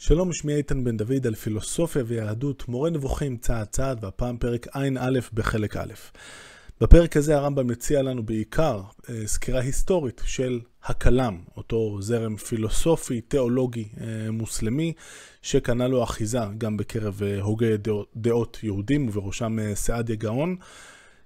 [0.00, 5.18] שלום, שמי איתן בן דוד על פילוסופיה ויהדות, מורה נבוכים צעד צעד, והפעם פרק ע"א
[5.32, 5.92] בחלק א'.
[6.80, 8.80] בפרק הזה הרמב"ם מציע לנו בעיקר
[9.10, 14.92] אה, סקירה היסטורית של הכלם, אותו זרם פילוסופי, תיאולוגי, אה, מוסלמי,
[15.42, 17.72] שקנה לו אחיזה גם בקרב אה, הוגי
[18.16, 20.56] דעות, יהודים, ובראשם סעדיה גאון.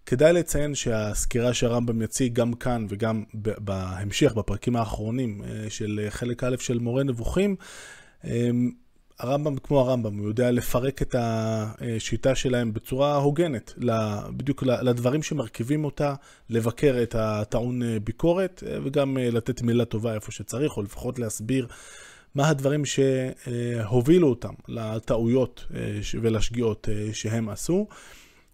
[0.07, 6.79] כדאי לציין שהסקירה שהרמב"ם יציג גם כאן וגם בהמשך, בפרקים האחרונים של חלק א' של
[6.79, 7.57] מורה נבוכים,
[9.23, 13.75] הרמב"ם כמו הרמב"ם, הוא יודע לפרק את השיטה שלהם בצורה הוגנת,
[14.36, 16.14] בדיוק לדברים שמרכיבים אותה,
[16.50, 21.18] לבקר את הטעון אה, ביקורת אה, וגם אה, לתת מילה טובה איפה שצריך, או לפחות
[21.18, 21.66] להסביר
[22.35, 25.66] מה הדברים שהובילו אותם לטעויות
[26.21, 27.86] ולשגיאות שהם עשו.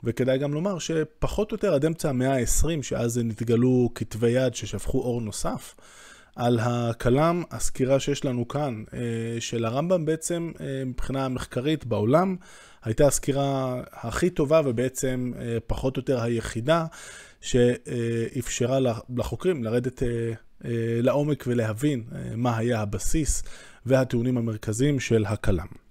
[0.05, 4.99] וכדאי גם לומר שפחות או יותר עד אמצע המאה ה-20, שאז נתגלו כתבי יד ששפכו
[4.99, 5.75] אור נוסף,
[6.39, 9.01] על הכלם, הסקירה שיש לנו כאן אה,
[9.41, 12.37] של הרמב"ם בעצם אה, מבחינה מחקרית בעולם,
[12.85, 16.87] הייתה הסקירה הכי טובה ובעצם אה, פחות או יותר היחידה
[17.41, 18.79] שאפשרה
[19.17, 20.03] לחוקרים לרדת
[21.03, 22.05] לעומק ולהבין
[22.37, 23.43] מה היה הבסיס
[23.87, 25.88] והטיעונים המרכזיים של הכלם.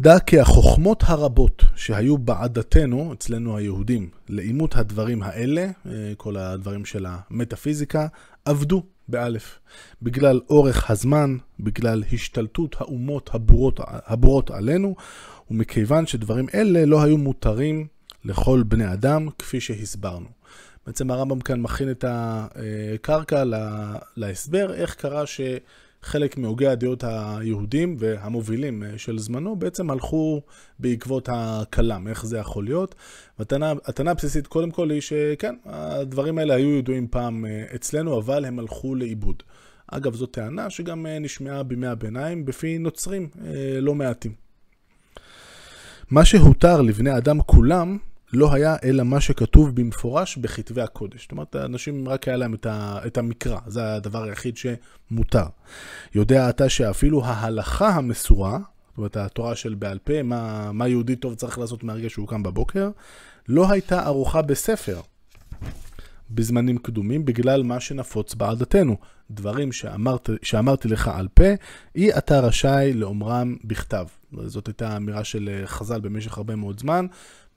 [0.00, 7.06] דע כי החוכמות הרבות שהיו בעדתנו, אצלנו היהודים, לאימות הדברים האלה, אה, כל הדברים של
[7.08, 8.06] המטאפיזיקה,
[8.44, 9.58] עבדו באלף.
[10.02, 14.96] בגלל אורך הזמן, בגלל השתלטות האומות הבורות, הבורות עלינו,
[15.50, 17.86] ומכיוון שדברים אלה לא היו מותרים
[18.24, 20.28] לכל בני אדם, כפי שהסברנו.
[20.86, 23.44] בעצם הרמב"ם כאן מכין את הקרקע
[24.16, 25.40] להסבר, איך קרה ש...
[26.02, 30.40] חלק מהוגי הדעות היהודים והמובילים אה, של זמנו בעצם הלכו
[30.78, 32.94] בעקבות הכלם, איך זה יכול להיות.
[33.38, 38.58] והטענה הבסיסית קודם כל היא שכן, הדברים האלה היו ידועים פעם אה, אצלנו, אבל הם
[38.58, 39.42] הלכו לאיבוד.
[39.86, 43.28] אגב, זו טענה שגם אה, נשמעה בימי הביניים בפי נוצרים
[43.80, 44.32] לא מעטים.
[46.10, 47.98] מה שהותר לבני אדם כולם
[48.32, 51.22] לא היה אלא מה שכתוב במפורש בכתבי הקודש.
[51.22, 52.54] זאת אומרת, האנשים רק היה להם
[53.06, 55.44] את המקרא, זה הדבר היחיד שמותר.
[56.14, 58.58] יודע אתה שאפילו ההלכה המסורה,
[58.88, 62.42] זאת אומרת, התורה של בעל פה, מה, מה יהודי טוב צריך לעשות מהרגע שהוא קם
[62.42, 62.90] בבוקר,
[63.48, 65.00] לא הייתה ערוכה בספר
[66.30, 68.96] בזמנים קדומים בגלל מה שנפוץ בעדתנו.
[69.30, 71.44] דברים שאמרת, שאמרתי לך על פה,
[71.94, 74.06] אי אתה רשאי לאומרם בכתב.
[74.44, 77.06] זאת הייתה אמירה של חז"ל במשך הרבה מאוד זמן,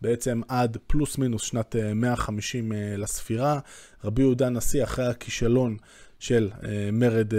[0.01, 3.59] בעצם עד פלוס מינוס שנת 150 אה, אה, לספירה.
[4.03, 5.77] רבי יהודה הנשיא, אחרי הכישלון
[6.19, 7.33] של אה, מרד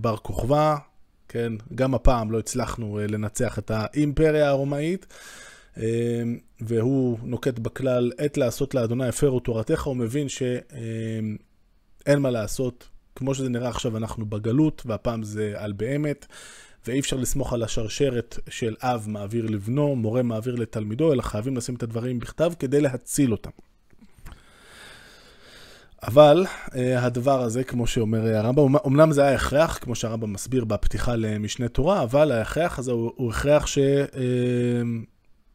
[0.00, 0.76] בר כוכבא,
[1.28, 5.06] כן, גם הפעם לא הצלחנו לנצח את האימפריה הרומאית,
[6.60, 11.38] והוא נוקט בכלל, עת לעשות לאדוני הפרו תורתך, הוא מבין שאין
[12.18, 16.26] מה לעשות, כמו שזה נראה עכשיו אנחנו בגלות, והפעם זה על באמת.
[16.86, 21.74] ואי אפשר לסמוך על השרשרת של אב מעביר לבנו, מורה מעביר לתלמידו, אלא חייבים לשים
[21.74, 23.50] את הדברים בכתב כדי להציל אותם.
[26.02, 31.16] אבל uh, הדבר הזה, כמו שאומר הרמב"ם, אמנם זה היה הכרח, כמו שהרמב"ם מסביר בפתיחה
[31.16, 34.16] למשנה תורה, אבל ההכרח הזה הוא, הוא הכרח ש, uh,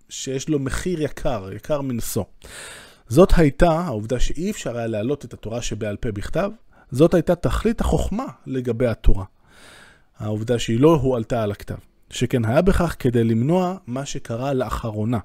[0.09, 2.23] שיש לו מחיר יקר, יקר מנשוא.
[3.07, 6.51] זאת הייתה, העובדה שאי אפשר היה להעלות את התורה שבעל פה בכתב,
[6.91, 9.25] זאת הייתה תכלית החוכמה לגבי התורה.
[10.19, 11.75] העובדה שהיא לא הועלתה על הכתב.
[12.09, 15.19] שכן היה בכך כדי למנוע מה שקרה לאחרונה.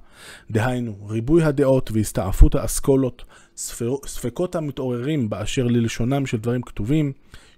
[0.50, 3.24] דהיינו, ריבוי הדעות והסתעפות האסכולות,
[4.06, 7.12] ספקות המתעוררים באשר ללשונם של דברים כתובים,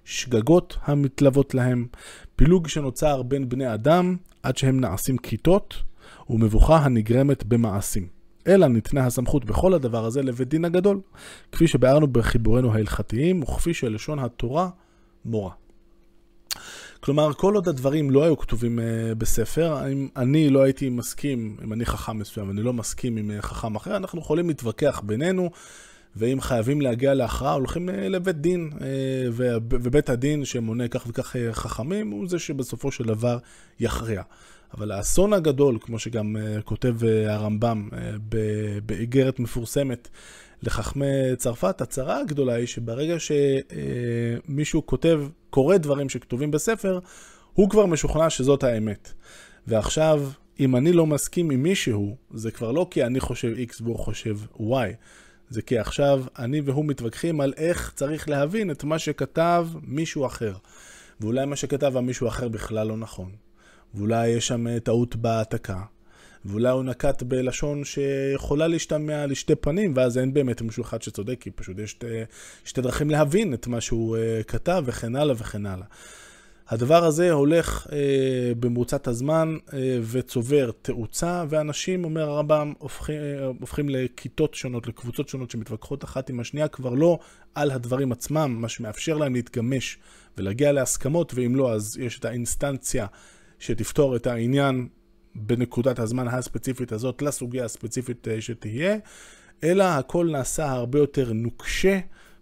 [0.05, 1.87] שגגות המתלוות להם,
[2.35, 5.75] פילוג שנוצר בין בני אדם עד שהם נעשים כיתות,
[6.29, 8.07] ומבוכה הנגרמת במעשים.
[8.47, 11.01] אלא ניתנה הסמכות בכל הדבר הזה לבית דין הגדול,
[11.51, 14.69] כפי שביארנו בחיבורינו ההלכתיים, וכפי שלשון התורה
[15.25, 15.51] מורה.
[16.99, 21.73] כלומר, כל עוד הדברים לא היו כתובים uh, בספר, אם אני לא הייתי מסכים, אם
[21.73, 25.49] אני חכם מסוים, אני לא מסכים עם uh, חכם אחר, אנחנו יכולים להתווכח בינינו,
[26.15, 28.81] ואם חייבים להגיע להכרעה, הולכים uh, לבית דין, uh,
[29.69, 33.37] ובית הדין שמונה כך וכך uh, חכמים, הוא זה שבסופו של דבר
[33.79, 34.21] יכריע.
[34.73, 37.95] אבל האסון הגדול, כמו שגם uh, כותב uh, הרמב"ם uh,
[38.85, 40.09] באיגרת מפורסמת,
[40.63, 41.05] לחכמי
[41.37, 46.99] צרפת, הצרה הגדולה היא שברגע שמישהו כותב, קורא דברים שכתובים בספר,
[47.53, 49.13] הוא כבר משוכנע שזאת האמת.
[49.67, 53.99] ועכשיו, אם אני לא מסכים עם מישהו, זה כבר לא כי אני חושב X והוא
[53.99, 54.63] חושב Y,
[55.49, 60.53] זה כי עכשיו אני והוא מתווכחים על איך צריך להבין את מה שכתב מישהו אחר.
[61.19, 63.31] ואולי מה שכתב המישהו אחר בכלל לא נכון.
[63.93, 65.81] ואולי יש שם טעות בהעתקה.
[66.47, 71.51] ואולי הוא נקט בלשון שיכולה להשתמע לשתי פנים, ואז אין באמת מישהו אחד שצודק, כי
[71.51, 72.07] פשוט יש שתי,
[72.65, 75.85] שתי דרכים להבין את מה שהוא uh, כתב, וכן הלאה וכן הלאה.
[76.69, 77.97] הדבר הזה הולך אה,
[78.59, 83.15] במרוצת הזמן אה, וצובר תאוצה, ואנשים, אומר הרמב"ם, הופכים,
[83.59, 87.19] הופכים לכיתות שונות, לקבוצות שונות שמתווכחות אחת עם השנייה, כבר לא
[87.55, 89.97] על הדברים עצמם, מה שמאפשר להם להתגמש
[90.37, 93.07] ולהגיע להסכמות, ואם לא, אז יש את האינסטנציה
[93.59, 94.87] שתפתור את העניין
[95.37, 98.97] בנקודת הזמן הספציפית הזאת לסוגיה הספציפית אה, שתהיה,
[99.63, 101.99] אלא הכל נעשה הרבה יותר נוקשה,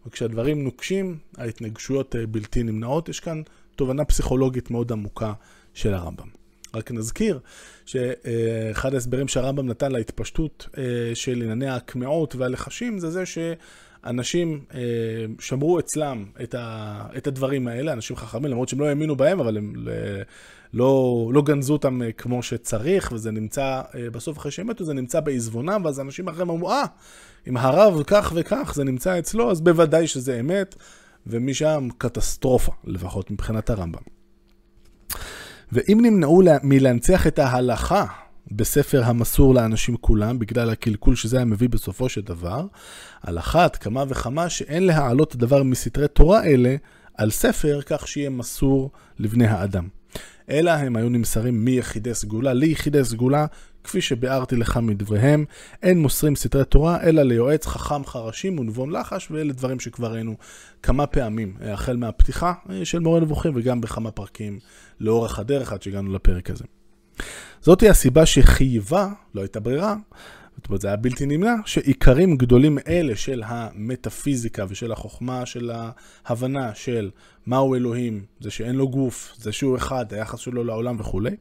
[0.08, 3.10] וכשהדברים נוקשים, ההתנגשויות אה, בלתי נמנעות.
[3.10, 3.42] יש כאן
[3.76, 5.34] תובנה פסיכולוגית מאוד עמוקה
[5.74, 6.28] של הרמב"ם.
[6.74, 7.40] רק נזכיר
[7.86, 10.84] שאחד ההסברים שהרמב"ם נתן להתפשטות אה,
[11.14, 14.66] של ענייני הקמעות והלחשים זה זה שאנשים
[15.40, 19.58] שמרו אצלם את, ה, את הדברים האלה, אנשים חכמים, למרות שהם לא האמינו בהם, אבל
[19.58, 19.74] הם
[20.76, 23.82] לא, לא גנזו אותם אה, כמו שצריך, וזה נמצא,
[24.12, 26.84] בסוף אחרי שהם מתו, זה נמצא בעזבונם, ואז אנשים אחרים אמרו, אה,
[27.48, 30.76] אם הרב כך וכך זה נמצא אצלו, אז בוודאי שזה אמת.
[31.28, 34.02] ומשם קטסטרופה, לפחות מבחינת הרמב"ם.
[35.72, 38.06] ואם נמנעו מלהנציח את ההלכה
[38.52, 42.66] בספר המסור לאנשים כולם, בגלל הקלקול שזה היה מביא בסופו של דבר,
[43.22, 46.76] על אחת כמה וכמה שאין להעלות דבר מסתרי תורה אלה
[47.18, 49.88] על ספר כך שיהיה מסור לבני האדם.
[50.50, 53.46] אלא הם היו נמסרים מיחידי סגולה ליחידי סגולה,
[53.84, 55.46] כפי שביארתי לך מדבריהם,
[55.84, 60.36] אין מוסרים סתרי תורה, אלא ליועץ חכם חרשים ונבון לחש, ואלה דברים שכבר ראינו
[60.84, 62.54] כמה פעמים, החל מהפתיחה
[62.84, 64.60] של מורה נבוכים, וגם בכמה פרקים
[65.00, 66.64] לאורך הדרך עד שהגענו לפרק הזה.
[67.62, 69.96] זאתי הסיבה שחייבה, לא הייתה ברירה,
[70.58, 75.72] זאת אומרת, זה היה בלתי נמנע, שעיקרים גדולים אלה של המטאפיזיקה ושל החוכמה, של
[76.26, 77.12] ההבנה של
[77.46, 81.36] מהו אלוהים, זה שאין לו גוף, זה שהוא אחד, היחס שלו לעולם וכולי.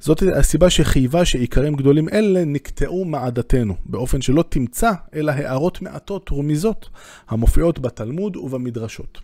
[0.00, 6.88] זאת הסיבה שחייבה שעיקרים גדולים אלה נקטעו מעדתנו, באופן שלא תמצא אלא הערות מעטות רמיזות
[7.28, 9.20] המופיעות בתלמוד ובמדרשות.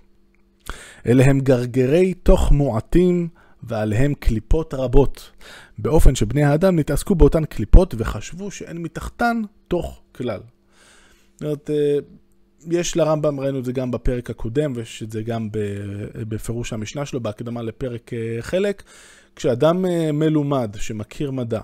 [1.06, 3.28] אלה הם גרגרי תוך מועטים
[3.62, 5.30] ועליהם קליפות רבות,
[5.78, 10.40] באופן שבני האדם נתעסקו באותן קליפות וחשבו שאין מתחתן תוך כלל.
[11.34, 11.98] זאת אומרת, אה,
[12.70, 15.48] יש לרמב"ם, ראינו את זה גם בפרק הקודם, ויש את זה גם
[16.14, 18.82] בפירוש המשנה שלו, בהקדמה לפרק אה, חלק.
[19.36, 21.60] כשאדם אה, מלומד, שמכיר מדע,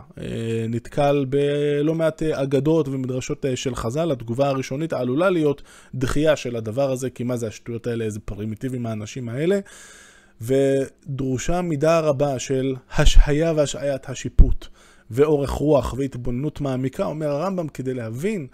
[0.68, 5.62] נתקל בלא מעט אגדות ומדרשות של חז"ל, התגובה הראשונית עלולה להיות
[5.94, 9.60] דחייה של הדבר הזה, כי מה זה השטויות האלה, איזה פרימיטיביים האנשים האלה.
[10.40, 14.66] ודרושה מידה רבה של השהיה והשעיית השיפוט,
[15.10, 18.46] ואורך רוח והתבוננות מעמיקה, אומר הרמב"ם, כדי להבין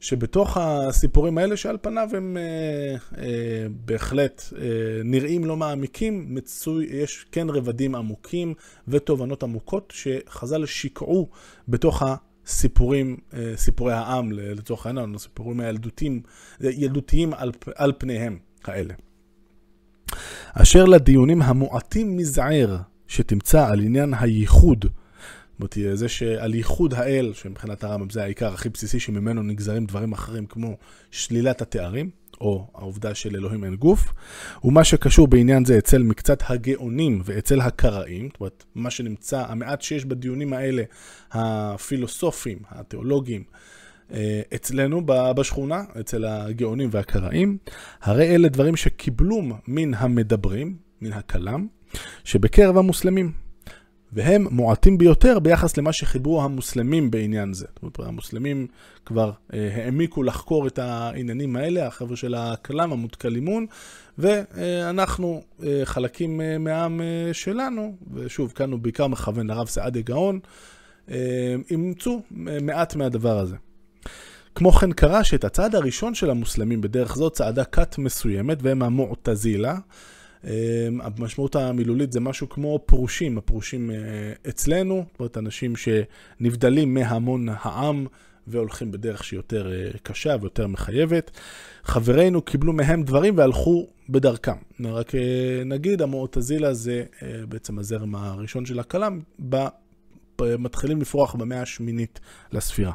[0.00, 4.66] שבתוך הסיפורים האלה, שעל פניו הם אה, אה, בהחלט אה,
[5.04, 8.54] נראים לא מעמיקים, מצוי, יש כן רבדים עמוקים
[8.88, 11.28] ותובנות עמוקות שחז"ל שיקעו
[11.68, 16.22] בתוך הסיפורים, אה, סיפורי העם לצורך העניין, הסיפורים הילדותיים,
[16.60, 18.94] ילדותיים על, על פניהם האלה.
[20.54, 22.76] אשר לדיונים המועטים מזער
[23.08, 24.84] שתמצא על עניין הייחוד,
[25.60, 30.12] זאת אומרת, זה שעל ייחוד האל, שמבחינת הרמב"ם זה העיקר הכי בסיסי שממנו נגזרים דברים
[30.12, 30.76] אחרים כמו
[31.10, 32.10] שלילת התארים,
[32.40, 34.12] או העובדה של אלוהים אין גוף,
[34.64, 40.04] ומה שקשור בעניין זה אצל מקצת הגאונים ואצל הקראים, זאת אומרת, מה שנמצא, המעט שיש
[40.04, 40.82] בדיונים האלה,
[41.32, 43.42] הפילוסופים, התיאולוגים,
[44.54, 47.58] אצלנו בשכונה, אצל הגאונים והקראים,
[48.02, 51.66] הרי אלה דברים שקיבלו מן המדברים, מן הכלם,
[52.24, 53.32] שבקרב המוסלמים.
[54.12, 57.66] והם מועטים ביותר ביחס למה שחיברו המוסלמים בעניין זה.
[57.74, 58.66] זאת אומרת, המוסלמים
[59.06, 63.66] כבר אה, העמיקו לחקור את העניינים האלה, החבר'ה של הכלם, המותקלימון,
[64.18, 70.40] ואנחנו אה, חלקים אה, מהעם אה, שלנו, ושוב, כאן הוא בעיקר מכוון לרב סעדיה גאון,
[71.10, 73.56] אה, אימצו אה, מעט מהדבר הזה.
[74.54, 79.78] כמו כן קרה שאת הצעד הראשון של המוסלמים בדרך זו צעדה כת מסוימת, והם המועתזילה.
[80.44, 80.50] אמ,
[81.00, 83.96] המשמעות המילולית זה משהו כמו פרושים, הפרושים אה,
[84.48, 88.06] אצלנו, זאת אומרת אנשים שנבדלים מהמון העם
[88.46, 91.30] והולכים בדרך שהיא יותר אה, קשה ויותר מחייבת.
[91.84, 94.56] חברינו קיבלו מהם דברים והלכו בדרכם.
[94.84, 97.04] רק אה, נגיד, המועתזילה זה
[97.48, 99.20] בעצם הזרם הראשון של הכלם,
[100.58, 102.20] מתחילים לפרוח במאה השמינית
[102.52, 102.92] לספירה.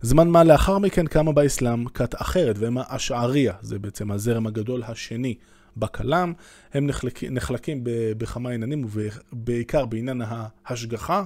[0.00, 5.34] זמן מה לאחר מכן קמה באסלאם כת אחרת, והם האשעריה, זה בעצם הזרם הגדול השני
[5.76, 6.32] בכלם.
[6.74, 7.80] הם נחלקים, נחלקים
[8.18, 11.24] בכמה עניינים, ובעיקר בעניין ההשגחה,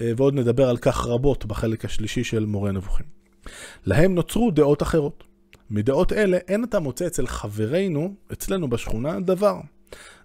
[0.00, 3.06] אה, ועוד נדבר על כך רבות בחלק השלישי של מורה נבוכים.
[3.86, 5.24] להם נוצרו דעות אחרות.
[5.70, 9.60] מדעות אלה אין אתה מוצא אצל חברינו, אצלנו בשכונה, דבר.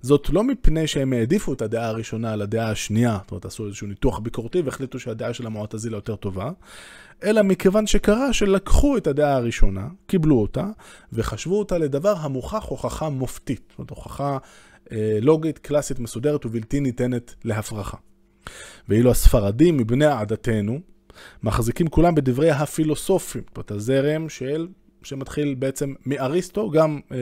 [0.01, 3.87] זאת לא מפני שהם העדיפו את הדעה הראשונה על הדעה השנייה, זאת אומרת, עשו איזשהו
[3.87, 6.51] ניתוח ביקורתי והחליטו שהדעה של המועטזילה יותר טובה,
[7.23, 10.67] אלא מכיוון שקרה שלקחו את הדעה הראשונה, קיבלו אותה,
[11.13, 13.63] וחשבו אותה לדבר המוכח הוכחה מופתית.
[13.69, 14.37] זאת אומרת, הוכחה
[14.91, 17.97] אה, לוגית, קלאסית, מסודרת ובלתי ניתנת להפרחה.
[18.89, 20.79] ואילו הספרדים מבני עדתנו,
[21.43, 24.67] מחזיקים כולם בדברי הפילוסופים, זאת אומרת הזרם של,
[25.03, 27.17] שמתחיל בעצם מאריסטו, גם אה,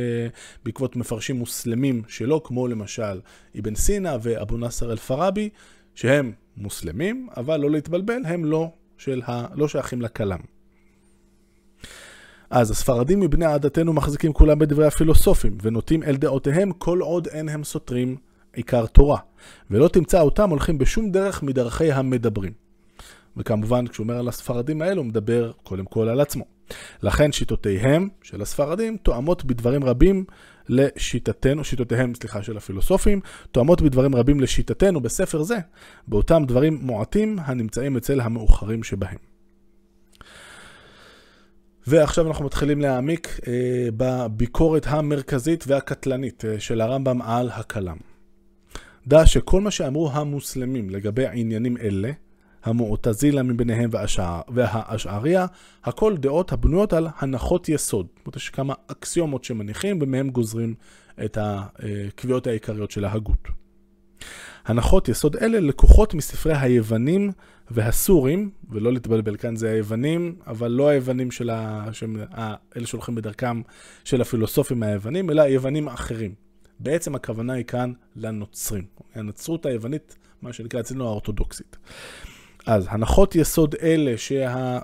[0.63, 3.19] בעקבות מפרשים מוסלמים שלו, כמו למשל
[3.59, 5.49] אבן סינא ואבו נאסר אל-פרבי,
[5.95, 10.39] שהם מוסלמים, אבל לא להתבלבל, הם לא, של ה, לא שייכים לכלם.
[12.49, 17.63] אז הספרדים מבני עדתנו מחזיקים כולם בדברי הפילוסופים, ונוטים אל דעותיהם כל עוד אין הם
[17.63, 18.17] סותרים
[18.53, 19.19] עיקר תורה,
[19.71, 22.53] ולא תמצא אותם הולכים בשום דרך מדרכי המדברים.
[23.37, 26.45] וכמובן, כשהוא אומר על הספרדים האלו, הוא מדבר קודם כל על עצמו.
[27.03, 30.25] לכן שיטותיהם של הספרדים תואמות בדברים רבים
[30.69, 33.19] לשיטתנו, שיטותיהם, סליחה, של הפילוסופים,
[33.51, 35.57] תואמות בדברים רבים לשיטתנו בספר זה,
[36.07, 39.17] באותם דברים מועטים הנמצאים אצל המאוחרים שבהם.
[41.87, 43.53] ועכשיו אנחנו מתחילים להעמיק אה,
[43.97, 47.97] בביקורת המרכזית והקטלנית אה, של הרמב"ם על הכלם.
[49.07, 52.11] דע שכל מה שאמרו המוסלמים לגבי עניינים אלה,
[52.63, 55.45] המועתזילה מביניהם והשער, והאשעריה,
[55.83, 58.07] הכל דעות הבנויות על הנחות יסוד.
[58.17, 60.73] זאת אומרת, יש כמה אקסיומות שמניחים ומהם גוזרים
[61.25, 63.47] את הקביעות העיקריות של ההגות.
[64.65, 67.31] הנחות יסוד אלה לקוחות מספרי היוונים
[67.71, 71.85] והסורים, ולא להתבלבל כאן זה היוונים, אבל לא היוונים של ה...
[71.91, 72.15] שהם
[72.77, 73.61] אלה שהולכים בדרכם
[74.03, 76.33] של הפילוסופים היוונים, אלא היוונים האחרים.
[76.79, 78.85] בעצם הכוונה היא כאן לנוצרים.
[79.15, 81.77] הנצרות היוונית, מה שנקרא אצלנו האורתודוקסית.
[82.65, 84.79] אז הנחות יסוד אלה שה, אה,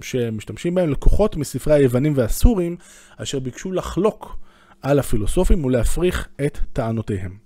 [0.00, 2.76] שמשתמשים בהם לקוחות מספרי היוונים והסורים,
[3.16, 4.36] אשר ביקשו לחלוק
[4.82, 7.36] על הפילוסופים ולהפריך את טענותיהם.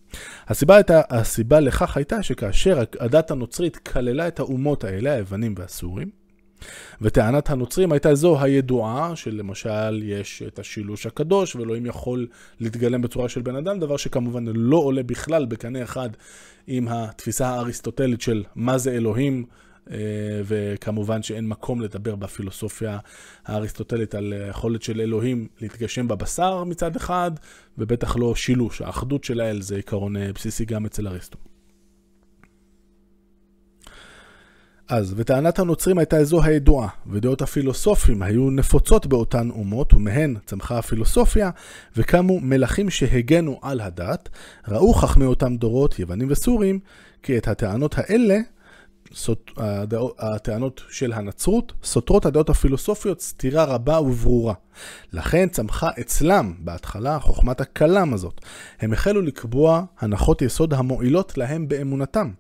[0.49, 6.11] הסיבה, הייתה, הסיבה לכך הייתה שכאשר הדת הנוצרית כללה את האומות האלה, היוונים והסורים,
[7.01, 12.27] וטענת הנוצרים הייתה זו הידועה, שלמשל יש את השילוש הקדוש, ואלוהים יכול
[12.61, 16.11] להתגלם בצורה של בן אדם, דבר שכמובן לא עולה בכלל בקנה אחד
[16.67, 19.45] עם התפיסה האריסטוטלית של מה זה אלוהים,
[19.91, 19.97] אה,
[20.45, 22.99] וכמובן שאין מקום לדבר בפילוסופיה
[23.47, 27.31] האריסטוטלית על היכולת של אלוהים להתגשם בבשר מצד אחד,
[27.79, 28.83] ובטח לא שילוש.
[28.83, 31.39] האחדות של האל זה עיקרון אה, בסיסי גם אצל אריסטו.
[34.89, 41.51] אז, וטענת הנוצרים הייתה זו הידועה, ודעות הפילוסופים היו נפוצות באותן אומות, ומהן צמחה הפילוסופיה,
[41.97, 44.29] וקמו מלכים שהגנו על הדת,
[44.69, 46.79] ראו חכמי אותם דורות, יוונים וסורים,
[47.23, 48.39] כי את הטענות האלה
[50.19, 54.55] הטענות של הנצרות סותרות הדעות הפילוסופיות סתירה רבה וברורה.
[55.13, 58.41] לכן צמחה אצלם בהתחלה חוכמת הכלם הזאת.
[58.81, 62.31] הם החלו לקבוע הנחות יסוד המועילות להם באמונתם,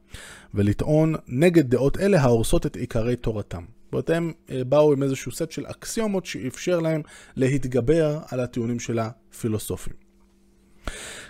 [0.54, 3.64] ולטעון נגד דעות אלה ההורסות את עיקרי תורתם.
[3.92, 7.02] זאת הם אה, באו עם איזשהו סט של אקסיומות שאפשר להם
[7.36, 9.94] להתגבר על הטיעונים של הפילוסופים.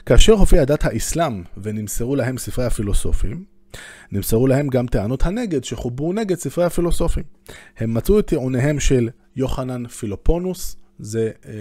[0.07, 3.45] כאשר הופיעה דת האסלאם ונמסרו להם ספרי הפילוסופים,
[4.13, 7.25] נמסרו להם גם טענות הנגד שחוברו נגד ספרי הפילוסופים.
[7.79, 11.53] הם מצאו את טיעוניהם של יוחנן פילופונוס, זה אה,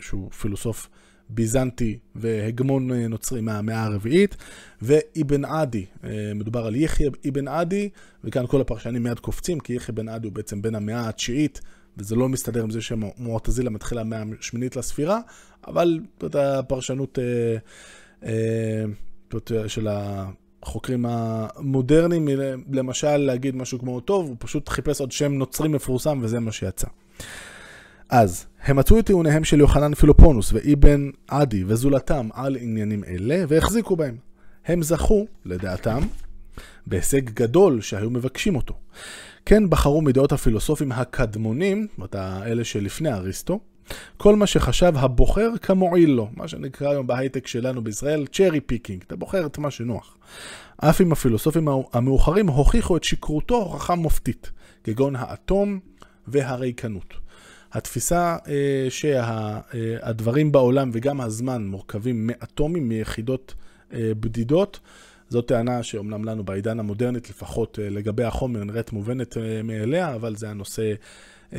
[0.00, 0.88] שהוא פילוסוף
[1.30, 4.36] ביזנטי והגמון אה, נוצרי מהמאה הרביעית,
[4.82, 7.88] ואבן עדי, אה, מדובר על יחיא אבן עדי,
[8.24, 11.60] וכאן כל הפרשנים מיד קופצים, כי יחיא בן עדי הוא בעצם בין המאה התשיעית,
[11.96, 15.20] וזה לא מסתדר עם זה שמועטזילה מתחילה מהמאה השמינית לספירה,
[15.66, 17.56] אבל זאת הפרשנות אה,
[18.26, 20.26] אה, של ה...
[20.62, 22.28] החוקרים המודרניים,
[22.72, 26.86] למשל להגיד משהו כמו, טוב, הוא פשוט חיפש עוד שם נוצרי מפורסם וזה מה שיצא.
[28.08, 33.96] אז, הם מצאו את טיעוניהם של יוחנן פילופונוס ואיבן עדי וזולתם על עניינים אלה והחזיקו
[33.96, 34.16] בהם.
[34.66, 36.00] הם זכו, לדעתם,
[36.86, 38.74] בהישג גדול שהיו מבקשים אותו.
[39.46, 42.14] כן בחרו מדעות הפילוסופים הקדמונים, זאת אומרת,
[42.46, 43.60] אלה שלפני אריסטו,
[44.16, 49.16] כל מה שחשב הבוחר כמועיל לו, מה שנקרא היום בהייטק שלנו בישראל, cherry picking, אתה
[49.16, 50.16] בוחר את מה שנוח.
[50.76, 54.50] אף אם הפילוסופים המאוחרים הוכיחו את שקרותו הוכחה מופתית,
[54.84, 55.78] כגון האטום
[56.28, 57.14] והריקנות.
[57.72, 63.54] התפיסה אה, שהדברים אה, בעולם וגם הזמן מורכבים מאטומים, מיחידות
[63.92, 64.80] אה, בדידות,
[65.30, 70.36] זאת טענה שאומנם לנו בעידן המודרנית, לפחות אה, לגבי החומר, נראית מובנת אה, מאליה, אבל
[70.36, 70.92] זה הנושא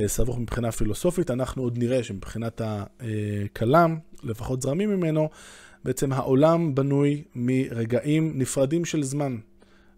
[0.06, 1.32] סבוך מבחינה פילוסופית.
[1.32, 5.30] אנחנו עוד נראה שמבחינת הכלם, לפחות זרמים ממנו,
[5.84, 9.38] בעצם העולם בנוי מרגעים נפרדים של זמן.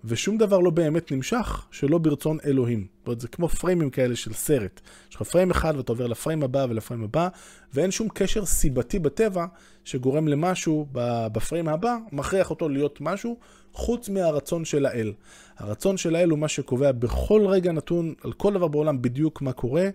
[0.06, 2.88] ושום דבר לא באמת נמשך שלא ברצון אלוהים.
[3.00, 4.82] זאת אומרת, זה כמו פריימים כאלה של סרט.
[5.10, 7.28] יש לך פריים אחד ואתה עובר לפריים הבא ולפריים הבא,
[7.74, 9.46] ואין שום קשר סיבתי בטבע
[9.86, 10.88] שגורם למשהו
[11.32, 13.38] בפריים הבא, מכריח אותו להיות משהו,
[13.74, 15.14] חוץ מהרצון של האל.
[15.58, 19.54] הרצון של האל הוא מה שקובע בכל רגע נתון, על כל דבר בעולם בדיוק מה
[19.54, 19.90] קורה,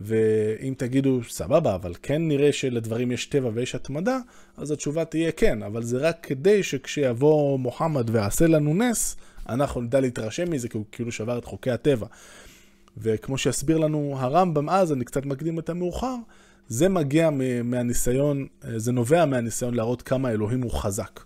[0.00, 4.18] ואם תגידו, סבבה, אבל כן נראה שלדברים יש טבע ויש התמדה,
[4.56, 9.16] אז התשובה תהיה כן, אבל זה רק כדי שכשיבוא מוחמד ויעשה לנו נס,
[9.48, 12.06] אנחנו נדע להתרשם מזה, כי הוא כאילו שבר את חוקי הטבע.
[12.96, 16.14] וכמו שיסביר לנו הרמב"ם אז, אני קצת מקדים את המאוחר,
[16.68, 17.30] זה מגיע
[17.64, 21.20] מהניסיון, זה נובע מהניסיון להראות כמה אלוהים הוא חזק.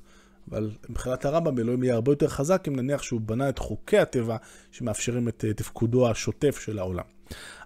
[0.51, 4.37] אבל מבחינת הרמב"ם אלוהים יהיה הרבה יותר חזק אם נניח שהוא בנה את חוקי הטבע
[4.71, 7.05] שמאפשרים את אה, תפקודו השוטף של העולם.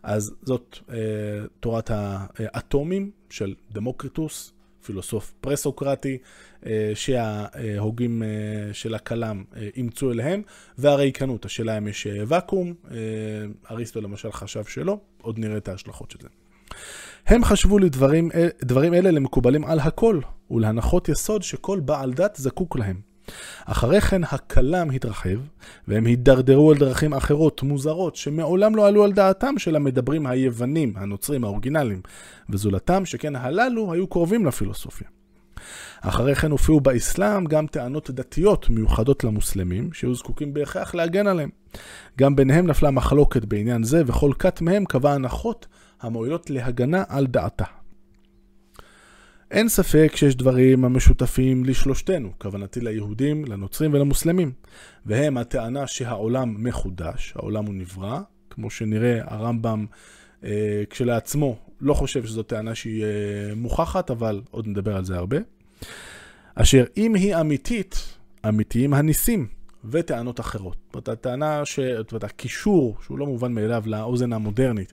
[0.03, 0.97] אז זאת אה,
[1.61, 4.53] תורת האטומים של דמוקריטוס,
[4.87, 6.19] פילוסוף פרסוקרטי,
[6.67, 8.29] אה, שההוגים אה,
[8.73, 10.43] של הכלם אה, אימצו אליהם,
[10.79, 12.97] והריקנות, השאלה אם יש אה, ואקום, אה,
[13.71, 16.29] אריסטו למשל חשב שלא, עוד נראה את ההשלכות של זה.
[17.27, 18.31] הם חשבו לדברים
[18.65, 23.01] דברים אלה למקובלים על הכל, ולהנחות יסוד שכל בעל דת זקוק להם.
[23.65, 25.39] אחרי כן הכלם התרחב,
[25.89, 31.45] והם הידרדרו על דרכים אחרות, מוזרות, שמעולם לא עלו על דעתם של המדברים היוונים, הנוצרים,
[31.45, 32.01] האורגינליים,
[32.51, 35.09] וזולתם, שכן הללו היו קרובים לפילוסופיה.
[36.01, 41.51] אחרי כן הופיעו באסלאם גם טענות דתיות מיוחדות למוסלמים, שהיו זקוקים בהכרח להגן עליהם.
[42.19, 45.67] גם ביניהם נפלה מחלוקת בעניין זה, וכל כת מהם קבע הנחות
[46.01, 47.65] המועילות להגנה על דעתה.
[49.51, 54.53] אין ספק שיש דברים המשותפים לשלושתנו, כוונתי ליהודים, לנוצרים ולמוסלמים,
[55.07, 59.87] והם הטענה שהעולם מחודש, העולם הוא נברא, כמו שנראה הרמב"ם
[60.45, 63.09] אה, כשלעצמו לא חושב שזו טענה שהיא אה,
[63.57, 65.37] מוכחת, אבל עוד נדבר על זה הרבה.
[66.55, 68.19] אשר אם היא אמיתית,
[68.49, 69.47] אמיתיים הניסים
[69.85, 70.77] וטענות אחרות.
[70.87, 71.81] זאת אומרת, הטענה, ש...
[71.81, 74.93] זאת אומרת, הקישור, שהוא לא מובן מאליו לאוזן המודרנית,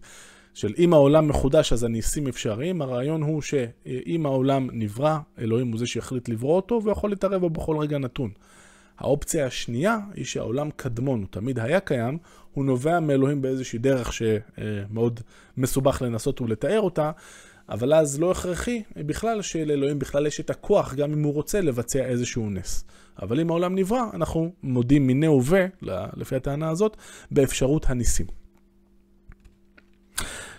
[0.53, 5.85] של אם העולם מחודש אז הניסים אפשריים, הרעיון הוא שאם העולם נברא, אלוהים הוא זה
[5.85, 8.31] שהחליט לברוא אותו ויכול להתערב בו בכל רגע נתון.
[8.99, 12.17] האופציה השנייה היא שהעולם קדמון, הוא תמיד היה קיים,
[12.53, 15.19] הוא נובע מאלוהים באיזושהי דרך שמאוד
[15.57, 17.11] מסובך לנסות ולתאר אותה,
[17.69, 22.05] אבל אז לא הכרחי בכלל שלאלוהים בכלל יש את הכוח, גם אם הוא רוצה לבצע
[22.05, 22.85] איזשהו נס.
[23.21, 25.65] אבל אם העולם נברא, אנחנו מודים מיני ובה,
[26.17, 26.97] לפי הטענה הזאת,
[27.31, 28.25] באפשרות הניסים.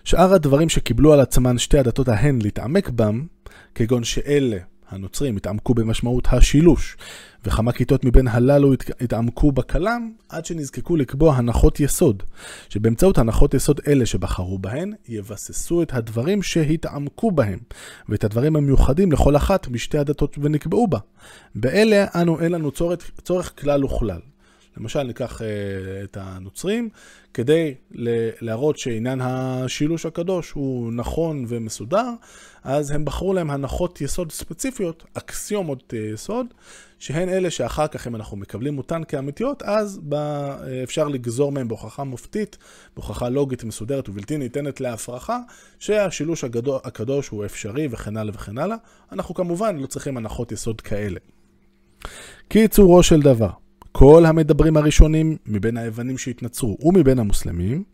[0.05, 3.27] שאר הדברים שקיבלו על עצמן שתי הדתות ההן להתעמק בם,
[3.75, 4.59] כגון שאלה,
[4.95, 6.97] הנוצרים, התעמקו במשמעות השילוש,
[7.45, 12.23] וכמה כיתות מבין הללו התעמקו בכלם, עד שנזקקו לקבוע הנחות יסוד,
[12.69, 17.59] שבאמצעות הנחות יסוד אלה שבחרו בהן, יבססו את הדברים שהתעמקו בהם,
[18.09, 20.99] ואת הדברים המיוחדים לכל אחת משתי הדתות ונקבעו בה.
[21.55, 24.21] באלה אנו אין לנו צורך, צורך כלל וכלל.
[24.77, 25.45] למשל, ניקח uh,
[26.05, 26.89] את הנוצרים,
[27.35, 27.75] כדי
[28.41, 32.11] להראות שעניין השילוש הקדוש הוא נכון ומסודר,
[32.65, 36.47] אז הם בחרו להם הנחות יסוד ספציפיות, אקסיומות uh, יסוד,
[36.99, 40.15] שהן אלה שאחר כך, אם אנחנו מקבלים אותן כאמיתיות, אז uh,
[40.85, 42.59] אפשר לגזור מהם בהוכחה מופתית,
[42.95, 45.39] בהוכחה לוגית מסודרת ובלתי ניתנת להפרחה,
[45.79, 46.45] שהשילוש
[46.85, 48.77] הקדוש הוא אפשרי וכן הלאה וכן הלאה.
[49.13, 51.21] אנחנו כמובן לא צריכים הנחות יסוד כאלה.
[52.49, 53.51] קיצורו של דבר,
[53.97, 57.85] כל המדברים הראשונים מבין היוונים שהתנצרו ומבין המוסלמים,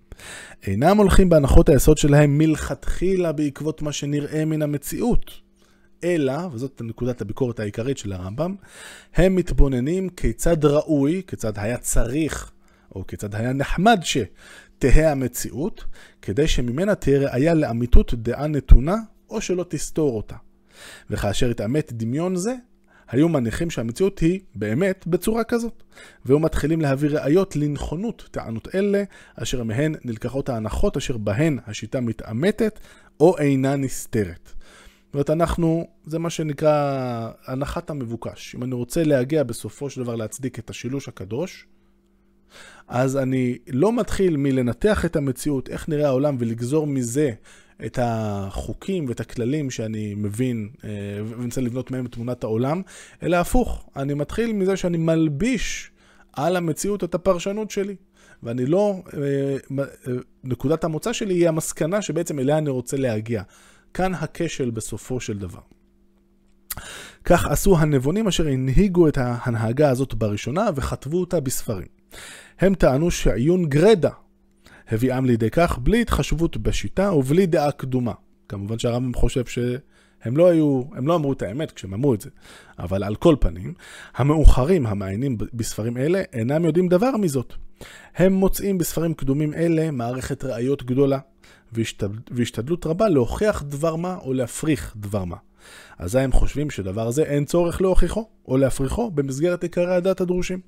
[0.66, 5.30] אינם הולכים בהנחות היסוד שלהם מלכתחילה בעקבות מה שנראה מן המציאות,
[6.04, 8.54] אלא, וזאת נקודת הביקורת העיקרית של הרמב"ם,
[9.14, 12.50] הם מתבוננים כיצד ראוי, כיצד היה צריך,
[12.94, 15.84] או כיצד היה נחמד שתהא המציאות,
[16.22, 18.96] כדי שממנה תהיה ראיה לאמיתות דעה נתונה,
[19.30, 20.36] או שלא תסתור אותה.
[21.10, 22.54] וכאשר יתעמת דמיון זה,
[23.10, 25.82] היו מניחים שהמציאות היא באמת בצורה כזאת.
[26.24, 29.02] והיו מתחילים להביא ראיות לנכונות טענות אלה,
[29.34, 32.80] אשר מהן נלקחות ההנחות אשר בהן השיטה מתעמתת
[33.20, 34.52] או אינה נסתרת.
[35.06, 38.54] זאת אומרת, אנחנו, זה מה שנקרא הנחת המבוקש.
[38.54, 41.66] אם אני רוצה להגיע בסופו של דבר להצדיק את השילוש הקדוש,
[42.88, 47.30] אז אני לא מתחיל מלנתח את המציאות, איך נראה העולם, ולגזור מזה
[47.86, 50.90] את החוקים ואת הכללים שאני מבין אה,
[51.26, 52.82] ומנסה לבנות מהם את תמונת העולם,
[53.22, 55.90] אלא הפוך, אני מתחיל מזה שאני מלביש
[56.32, 57.96] על המציאות את הפרשנות שלי.
[58.42, 60.12] ואני לא, אה, אה,
[60.44, 63.42] נקודת המוצא שלי היא המסקנה שבעצם אליה אני רוצה להגיע.
[63.94, 65.60] כאן הכשל בסופו של דבר.
[67.24, 71.99] כך עשו הנבונים אשר הנהיגו את ההנהגה הזאת בראשונה וכתבו אותה בספרים.
[72.58, 74.10] הם טענו שעיון גרדה
[74.88, 78.12] הביאם לידי כך בלי התחשבות בשיטה ובלי דעה קדומה.
[78.48, 82.30] כמובן שהרמב"ם חושב שהם לא היו, הם לא אמרו את האמת כשהם אמרו את זה,
[82.78, 83.74] אבל על כל פנים,
[84.16, 87.54] המאוחרים המעיינים בספרים אלה אינם יודעים דבר מזאת.
[88.16, 91.18] הם מוצאים בספרים קדומים אלה מערכת ראיות גדולה,
[91.72, 92.08] והשתד...
[92.30, 95.36] והשתדלות רבה להוכיח דבר מה או להפריך דבר מה.
[95.98, 100.60] אזי הם חושבים שדבר זה אין צורך להוכיחו או להפריכו במסגרת עיקרי הדת הדרושים,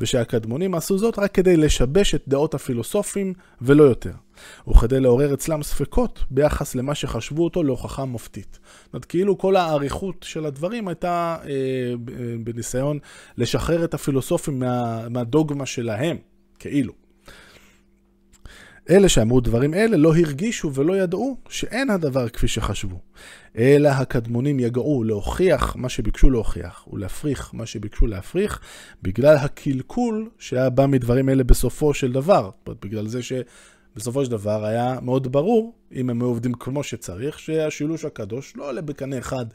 [0.00, 4.12] ושהקדמונים עשו זאת רק כדי לשבש את דעות הפילוסופים ולא יותר,
[4.68, 8.58] וכדי לעורר אצלם ספקות ביחס למה שחשבו אותו להוכחה מופתית.
[8.84, 11.94] זאת אומרת, כאילו כל האריכות של הדברים הייתה אה,
[12.44, 12.98] בניסיון
[13.38, 16.16] לשחרר את הפילוסופים מה, מהדוגמה שלהם,
[16.58, 17.01] כאילו.
[18.90, 23.00] אלה שאמרו דברים אלה לא הרגישו ולא ידעו שאין הדבר כפי שחשבו.
[23.58, 28.60] אלא הקדמונים יגעו להוכיח מה שביקשו להוכיח, ולהפריך מה שביקשו להפריך,
[29.02, 32.50] בגלל הקלקול שהיה בא מדברים אלה בסופו של דבר.
[32.66, 38.56] בגלל זה שבסופו של דבר היה מאוד ברור, אם הם עובדים כמו שצריך, שהשילוש הקדוש
[38.56, 39.46] לא עולה בקנה אחד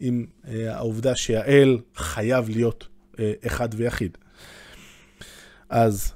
[0.00, 4.18] עם אה, העובדה שהאל חייב להיות אה, אחד ויחיד.
[5.68, 6.12] אז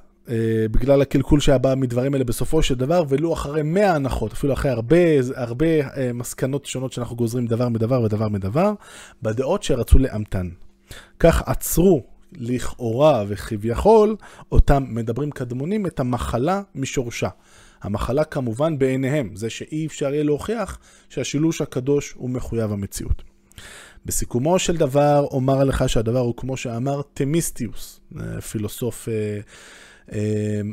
[0.71, 4.71] בגלל הקלקול שהיה בא מדברים האלה בסופו של דבר, ולו אחרי 100 הנחות, אפילו אחרי
[4.71, 4.97] הרבה,
[5.35, 8.73] הרבה אה, מסקנות שונות שאנחנו גוזרים דבר מדבר ודבר מדבר,
[9.23, 10.49] בדעות שרצו לאמתן.
[11.19, 14.17] כך עצרו לכאורה וכביכול,
[14.53, 17.29] אותם מדברים קדמונים את המחלה משורשה.
[17.83, 23.23] המחלה כמובן בעיניהם, זה שאי אפשר יהיה להוכיח שהשילוש הקדוש הוא מחויב המציאות.
[24.05, 29.09] בסיכומו של דבר, אומר לך שהדבר הוא כמו שאמר תמיסטיוס, אה, פילוסוף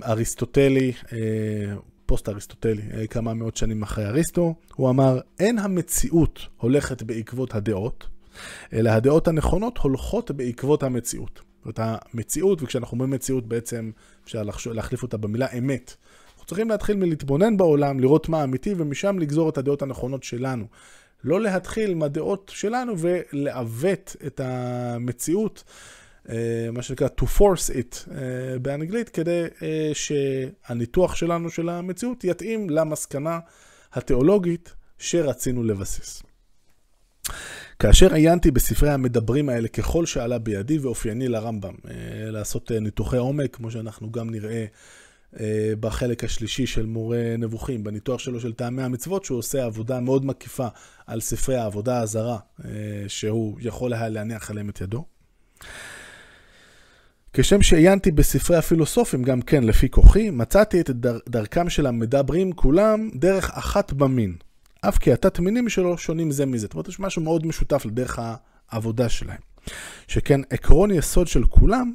[0.03, 1.17] אריסטוטלי, אה,
[2.05, 8.07] פוסט אריסטוטלי, אה, כמה מאות שנים אחרי אריסטו, הוא אמר, אין המציאות הולכת בעקבות הדעות,
[8.73, 11.41] אלא הדעות הנכונות הולכות בעקבות המציאות.
[11.65, 13.91] זאת המציאות, וכשאנחנו אומרים מציאות בעצם
[14.23, 15.95] אפשר להחליף אותה במילה אמת.
[16.33, 20.65] אנחנו צריכים להתחיל מלהתבונן בעולם, לראות מה אמיתי, ומשם לגזור את הדעות הנכונות שלנו.
[21.23, 25.73] לא להתחיל עם הדעות שלנו ולעוות את המציאות אה,
[26.73, 33.39] מה שנקרא to force it אה, באנגלית, כדי אה, שהניתוח שלנו של המציאות יתאים למסקנה
[33.93, 36.23] התיאולוגית שרצינו לבסס.
[37.79, 41.73] כאשר עיינתי בספרי המדברים האלה ככל שעלה בידי ואופייני לרמב"ם,
[42.31, 44.65] לעשות ניתוחי עומק, כמו שאנחנו גם נראה
[45.79, 50.67] בחלק השלישי של מורה נבוכים, בניתוח שלו של טעמי המצוות, שהוא עושה עבודה מאוד מקיפה
[51.07, 52.37] על ספרי העבודה הזרה,
[53.07, 55.05] שהוא יכול היה להניח עליהם את ידו.
[57.39, 63.09] כשם שעיינתי בספרי הפילוסופים, גם כן לפי כוחי, מצאתי את דר, דרכם של המדברים כולם
[63.15, 64.35] דרך אחת במין.
[64.81, 66.61] אף כי התת מינים שלו שונים זה מזה.
[66.61, 68.19] זאת אומרת, יש משהו מאוד משותף לדרך
[68.69, 69.37] העבודה שלהם.
[70.07, 71.93] שכן עקרון יסוד של כולם,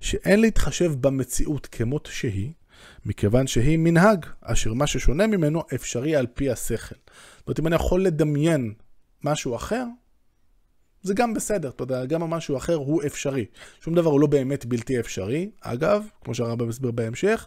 [0.00, 2.52] שאין להתחשב במציאות כמות שהיא,
[3.06, 6.94] מכיוון שהיא מנהג, אשר מה ששונה ממנו אפשרי על פי השכל.
[7.38, 8.72] זאת אומרת, אם אני יכול לדמיין
[9.24, 9.84] משהו אחר,
[11.04, 13.44] זה גם בסדר, אתה יודע, גם המשהו אחר הוא אפשרי.
[13.80, 15.50] שום דבר הוא לא באמת בלתי אפשרי.
[15.60, 17.46] אגב, כמו שהרמב"ם מסביר בהמשך,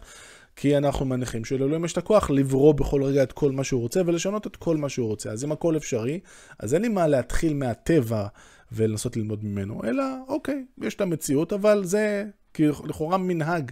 [0.56, 4.00] כי אנחנו מניחים שלאלוהים יש את הכוח לברוא בכל רגע את כל מה שהוא רוצה
[4.06, 5.30] ולשנות את כל מה שהוא רוצה.
[5.30, 6.20] אז אם הכל אפשרי,
[6.58, 8.26] אז אין לי מה להתחיל מהטבע
[8.72, 12.24] ולנסות ללמוד ממנו, אלא אוקיי, יש את המציאות, אבל זה
[12.58, 13.70] לכאורה מנהג.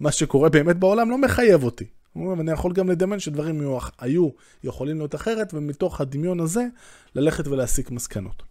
[0.00, 1.84] מה שקורה באמת בעולם לא מחייב אותי.
[2.16, 4.28] אני יכול גם לדמיין שדברים היו
[4.64, 6.66] יכולים להיות אחרת, ומתוך הדמיון הזה
[7.14, 8.47] ללכת ולהסיק מסקנות.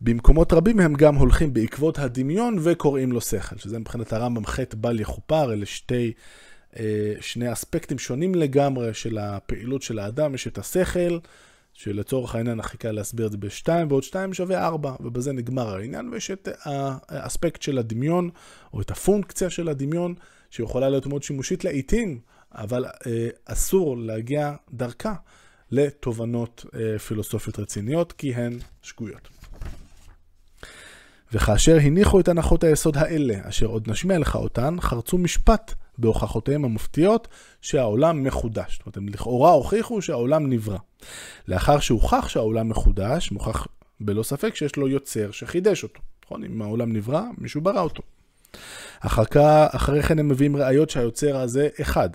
[0.00, 5.00] במקומות רבים הם גם הולכים בעקבות הדמיון וקוראים לו שכל, שזה מבחינת הרמב"ם חטא בל
[5.00, 6.12] יכופר, אלה שתי,
[6.78, 11.18] אה, שני אספקטים שונים לגמרי של הפעילות של האדם, יש את השכל,
[11.72, 16.08] שלצורך העניין הכי קל להסביר את זה בשתיים, ועוד שתיים שווה ארבע, ובזה נגמר העניין,
[16.08, 18.30] ויש את האספקט של הדמיון,
[18.72, 20.14] או את הפונקציה של הדמיון,
[20.50, 22.20] שיכולה להיות מאוד שימושית לעיתים,
[22.52, 25.14] אבל אה, אסור להגיע דרכה
[25.70, 29.35] לתובנות אה, פילוסופיות רציניות, כי הן שגויות.
[31.36, 37.28] וכאשר הניחו את הנחות היסוד האלה, אשר עוד נשמיע לך אותן, חרצו משפט בהוכחותיהם המופתיות
[37.60, 38.72] שהעולם מחודש.
[38.72, 40.78] זאת אומרת, הם לכאורה הוכיחו שהעולם נברא.
[41.48, 43.66] לאחר שהוכח שהעולם מחודש, מוכח
[44.00, 46.00] בלא ספק שיש לו יוצר שחידש אותו.
[46.24, 46.44] נכון?
[46.44, 48.02] אם העולם נברא, מישהו ברא אותו.
[49.00, 52.10] אחר כך, אחרי כן הם מביאים ראיות שהיוצר הזה אחד.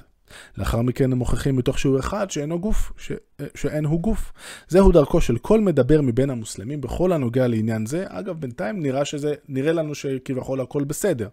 [0.58, 3.12] לאחר מכן הם מוכיחים מתוך שהוא אחד שאינו גוף, ש...
[3.56, 4.34] שאין הוא גוף.
[4.68, 8.06] זהו דרכו של כל מדבר מבין המוסלמים בכל הנוגע לעניין זה.
[8.08, 11.28] אגב, בינתיים נראה שזה, נראה לנו שכביכול הכל בסדר.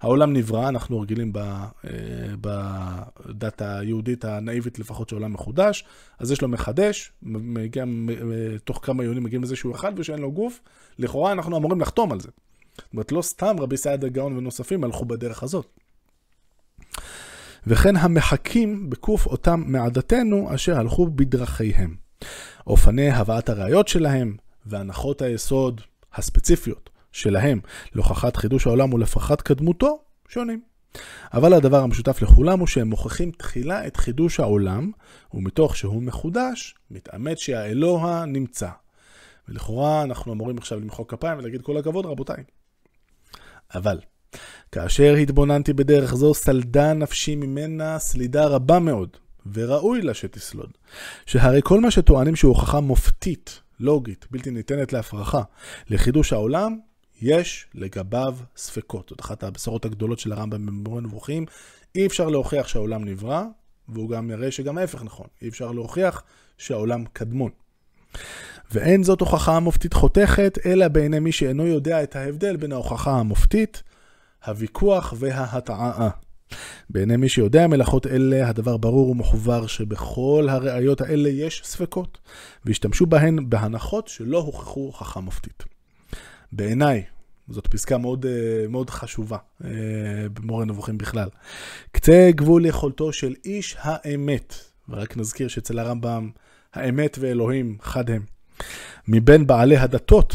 [0.00, 1.66] העולם נברא, אנחנו רגילים אה,
[2.40, 5.84] בדת היהודית הנאיבית לפחות שהעולם מחודש,
[6.18, 7.84] אז יש לו מחדש, מגיע,
[8.64, 10.60] תוך כמה יונים מגיעים לזה שהוא אחד ושאין לו גוף,
[10.98, 12.28] לכאורה אנחנו אמורים לחתום על זה.
[12.76, 15.66] זאת אומרת, לא סתם רבי סעד הגאון ונוספים הלכו בדרך הזאת.
[17.66, 21.96] וכן המחקים בקוף אותם מעדתנו אשר הלכו בדרכיהם.
[22.66, 25.80] אופני הבאת הראיות שלהם והנחות היסוד
[26.14, 27.60] הספציפיות שלהם
[27.94, 29.98] להוכחת חידוש העולם ולפרחת קדמותו
[30.28, 30.60] שונים.
[31.34, 34.90] אבל הדבר המשותף לכולם הוא שהם מוכיחים תחילה את חידוש העולם,
[35.34, 38.68] ומתוך שהוא מחודש, מתאמת שהאלוה נמצא.
[39.48, 42.44] ולכאורה אנחנו אמורים עכשיו למחוא כפיים ולהגיד כל הכבוד רבותיי.
[43.74, 43.98] אבל,
[44.76, 49.16] כאשר התבוננתי בדרך זו, סלדה נפשי ממנה סלידה רבה מאוד,
[49.52, 50.70] וראוי לה שתסלוד.
[51.26, 55.42] שהרי כל מה שטוענים שהוא הוכחה מופתית, לוגית, בלתי ניתנת להפרחה,
[55.90, 56.78] לחידוש העולם,
[57.22, 59.08] יש לגביו ספקות.
[59.08, 61.46] זאת אחת הבשורות הגדולות של הרמב"ם במורה נבוכים.
[61.94, 63.42] אי אפשר להוכיח שהעולם נברא,
[63.88, 65.26] והוא גם יראה שגם ההפך נכון.
[65.42, 66.22] אי אפשר להוכיח
[66.58, 67.50] שהעולם קדמון.
[68.70, 73.82] ואין זאת הוכחה המופתית חותכת, אלא בעיני מי שאינו יודע את ההבדל בין ההוכחה המופתית,
[74.46, 76.08] הוויכוח וההטעאה.
[76.90, 82.18] בעיני מי שיודע מלאכות אלה, הדבר ברור ומחובר שבכל הראיות האלה יש ספקות,
[82.64, 85.64] והשתמשו בהן בהנחות שלא הוכחו הוכחה מופתית.
[86.52, 87.02] בעיניי,
[87.48, 89.70] זאת פסקה מאוד, אה, מאוד חשובה אה,
[90.32, 91.28] במורה נבוכים בכלל.
[91.92, 94.54] קצה גבול יכולתו של איש האמת,
[94.88, 96.30] ורק נזכיר שאצל הרמב"ם
[96.74, 98.22] האמת ואלוהים חד הם,
[99.08, 100.34] מבין בעלי הדתות,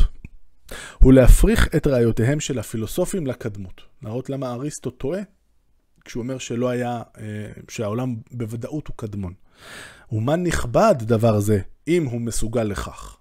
[1.00, 3.82] הוא להפריך את ראיותיהם של הפילוסופים לקדמות.
[4.04, 5.22] להראות למה אריסטו טועה
[6.06, 7.24] כשהוא אומר שלא היה, אה,
[7.70, 9.34] שהעולם בוודאות הוא קדמון.
[10.12, 13.18] ומה נכבד דבר זה, אם הוא מסוגל לכך.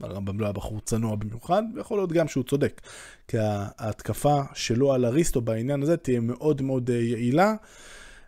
[0.00, 2.80] הרמב"ם לא היה בחור צנוע במיוחד, ויכול להיות גם שהוא צודק.
[3.28, 7.54] כי ההתקפה שלו על אריסטו בעניין הזה תהיה מאוד מאוד אה, יעילה,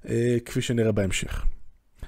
[0.08, 1.44] אה, כפי שנראה בהמשך.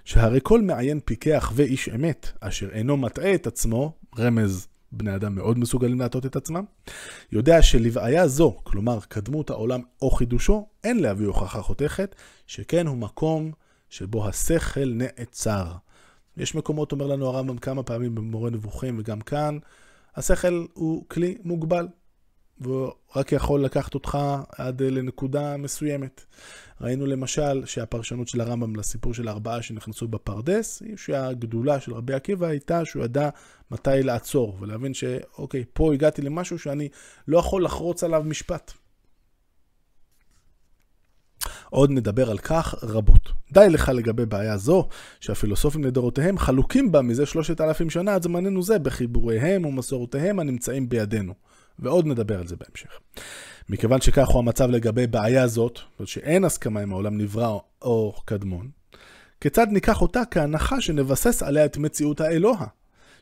[0.04, 5.58] שהרי כל מעיין פיקח ואיש אמת, אשר אינו מטעה את עצמו, רמז בני אדם מאוד
[5.58, 6.64] מסוגלים להטות את עצמם,
[7.32, 12.14] יודע שלבעיה זו, כלומר קדמות העולם או חידושו, אין להביא הוכחה חותכת,
[12.46, 13.52] שכן הוא מקום
[13.90, 15.72] שבו השכל נעצר.
[16.36, 19.58] יש מקומות, אומר לנו הרמב"ם כמה פעמים במורה נבוכים, וגם כאן,
[20.16, 21.88] השכל הוא כלי מוגבל,
[22.60, 24.18] והוא רק יכול לקחת אותך
[24.58, 26.24] עד לנקודה מסוימת.
[26.80, 32.46] ראינו למשל שהפרשנות של הרמב"ם לסיפור של הארבעה שנכנסו בפרדס, היא שהגדולה של רבי עקיבא
[32.46, 33.28] הייתה שהוא ידע
[33.70, 36.88] מתי לעצור, ולהבין שאוקיי, פה הגעתי למשהו שאני
[37.28, 38.72] לא יכול לחרוץ עליו משפט.
[41.70, 43.28] עוד נדבר על כך רבות.
[43.52, 44.88] די לך לגבי בעיה זו,
[45.20, 51.34] שהפילוסופים לדורותיהם חלוקים בה מזה שלושת אלפים שנה עד זמננו זה, בחיבוריהם ומסורותיהם הנמצאים בידינו.
[51.78, 53.00] ועוד נדבר על זה בהמשך.
[53.68, 58.70] מכיוון שכך הוא המצב לגבי בעיה זאת, זאת שאין הסכמה אם העולם נברא או קדמון,
[59.40, 62.66] כיצד ניקח אותה כהנחה שנבסס עליה את מציאות האלוה?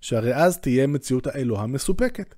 [0.01, 2.35] שהרי אז תהיה מציאות האלוה מסופקת.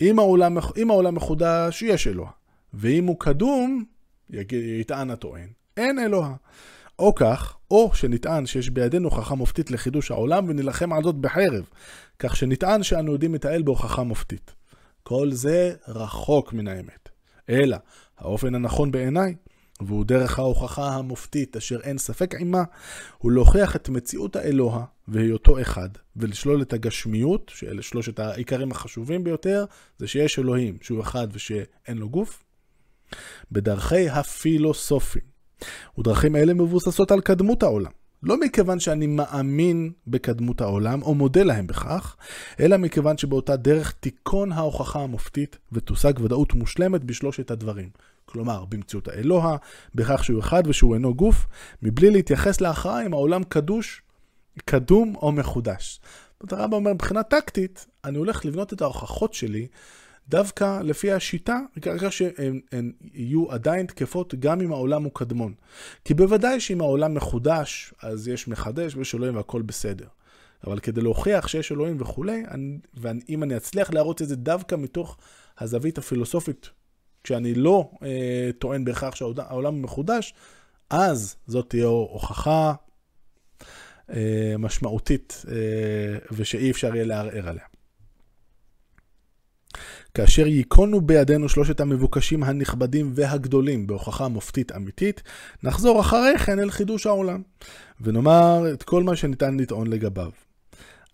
[0.00, 2.30] אם העולם, אם העולם מחודש, יש אלוה.
[2.74, 3.84] ואם הוא קדום,
[4.80, 6.34] יטען הטוען, אין אלוה.
[6.98, 11.68] או כך, או שנטען שיש בידינו הוכחה מופתית לחידוש העולם ונילחם על זאת בחרב,
[12.18, 14.54] כך שנטען שאנו יודעים את האל בהוכחה מופתית.
[15.02, 17.08] כל זה רחוק מן האמת.
[17.50, 17.76] אלא,
[18.18, 19.34] האופן הנכון בעיניי,
[19.80, 22.62] והוא דרך ההוכחה המופתית אשר אין ספק עימה,
[23.18, 29.64] הוא להוכיח את מציאות האלוה והיותו אחד, ולשלול את הגשמיות, שאלה שלושת העיקרים החשובים ביותר,
[29.98, 32.42] זה שיש אלוהים שהוא אחד ושאין לו גוף,
[33.52, 35.30] בדרכי הפילוסופים.
[35.98, 37.90] ודרכים אלה מבוססות על קדמות העולם.
[38.22, 42.16] לא מכיוון שאני מאמין בקדמות העולם, או מודה להם בכך,
[42.60, 47.88] אלא מכיוון שבאותה דרך תיכון ההוכחה המופתית ותושג ודאות מושלמת בשלושת הדברים.
[48.24, 49.56] כלומר, במציאות האלוה,
[49.94, 51.46] בכך שהוא אחד ושהוא אינו גוף,
[51.82, 54.02] מבלי להתייחס להכרעה אם העולם קדוש,
[54.64, 56.00] קדום או מחודש.
[56.40, 59.66] זאת הרמב"ם אומר, מבחינה טקטית, אני הולך לבנות את ההוכחות שלי
[60.30, 65.54] דווקא לפי השיטה, ככה שהן יהיו עדיין תקפות גם אם העולם הוא קדמון.
[66.04, 70.06] כי בוודאי שאם העולם מחודש, אז יש מחדש ויש אלוהים והכל בסדר.
[70.66, 72.42] אבל כדי להוכיח שיש אלוהים וכולי,
[72.94, 75.16] ואם אני אצליח להראות את זה דווקא מתוך
[75.58, 76.70] הזווית הפילוסופית,
[77.24, 80.34] כשאני לא אה, טוען בהכרח שהעולם מחודש,
[80.90, 82.74] אז זאת תהיה הוכחה
[84.10, 85.54] אה, משמעותית אה,
[86.32, 87.69] ושאי אפשר יהיה לערער עליה.
[90.14, 95.22] כאשר ייכונו בידינו שלושת המבוקשים הנכבדים והגדולים בהוכחה מופתית אמיתית,
[95.62, 97.42] נחזור אחרי כן אל חידוש העולם,
[98.00, 100.30] ונאמר את כל מה שניתן לטעון לגביו.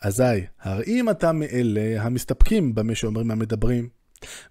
[0.02, 3.88] אזי, הרי אם אתה מאלה המסתפקים במה שאומרים המדברים,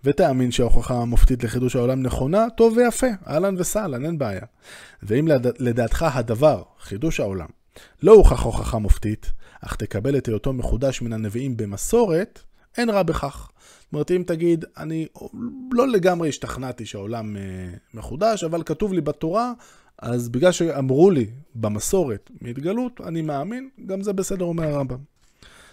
[0.03, 4.45] ותאמין שההוכחה המופתית לחידוש העולם נכונה, טוב ויפה, אהלן וסהלן, אין בעיה.
[5.03, 5.27] ואם
[5.59, 7.47] לדעתך הדבר, חידוש העולם,
[8.03, 9.31] לא הוכח הוכחה מופתית,
[9.61, 12.39] אך תקבל את היותו מחודש מן הנביאים במסורת,
[12.77, 13.49] אין רע בכך.
[13.95, 15.07] אומרת, אם תגיד, אני
[15.71, 17.41] לא לגמרי השתכנעתי שהעולם אה,
[17.93, 19.53] מחודש, אבל כתוב לי בתורה,
[19.99, 24.97] אז בגלל שאמרו לי במסורת מהתגלות, אני מאמין, גם זה בסדר, אומר הרמב"ם.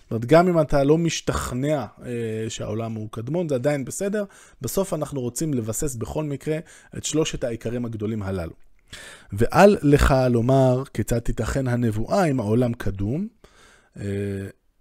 [0.03, 2.11] זאת אומרת, גם אם אתה לא משתכנע אה,
[2.49, 4.25] שהעולם הוא קדמון, זה עדיין בסדר.
[4.61, 6.59] בסוף אנחנו רוצים לבסס בכל מקרה
[6.97, 8.53] את שלושת העיקרים הגדולים הללו.
[9.33, 13.29] ואל לך לומר כיצד תיתכן הנבואה אם העולם קדום,
[13.97, 14.05] אה,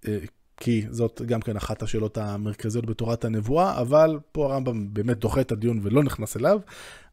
[0.07, 0.17] אה,
[0.63, 5.51] כי זאת גם כן אחת השאלות המרכזיות בתורת הנבואה, אבל פה הרמב"ם באמת דוחה את
[5.51, 6.59] הדיון ולא נכנס אליו.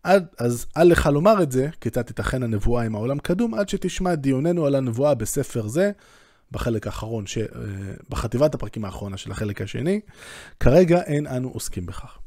[0.03, 4.15] עד, אז אל לך לומר את זה, כיצד תיתכן הנבואה עם העולם קדום, עד שתשמע
[4.15, 5.91] דיוננו על הנבואה בספר זה,
[6.51, 7.39] בחלק האחרון, ש...
[7.39, 7.45] אה,
[8.11, 10.01] בחטיבת הפרקים האחרונה של החלק השני.
[10.61, 12.19] כרגע אין אנו עוסקים בכך.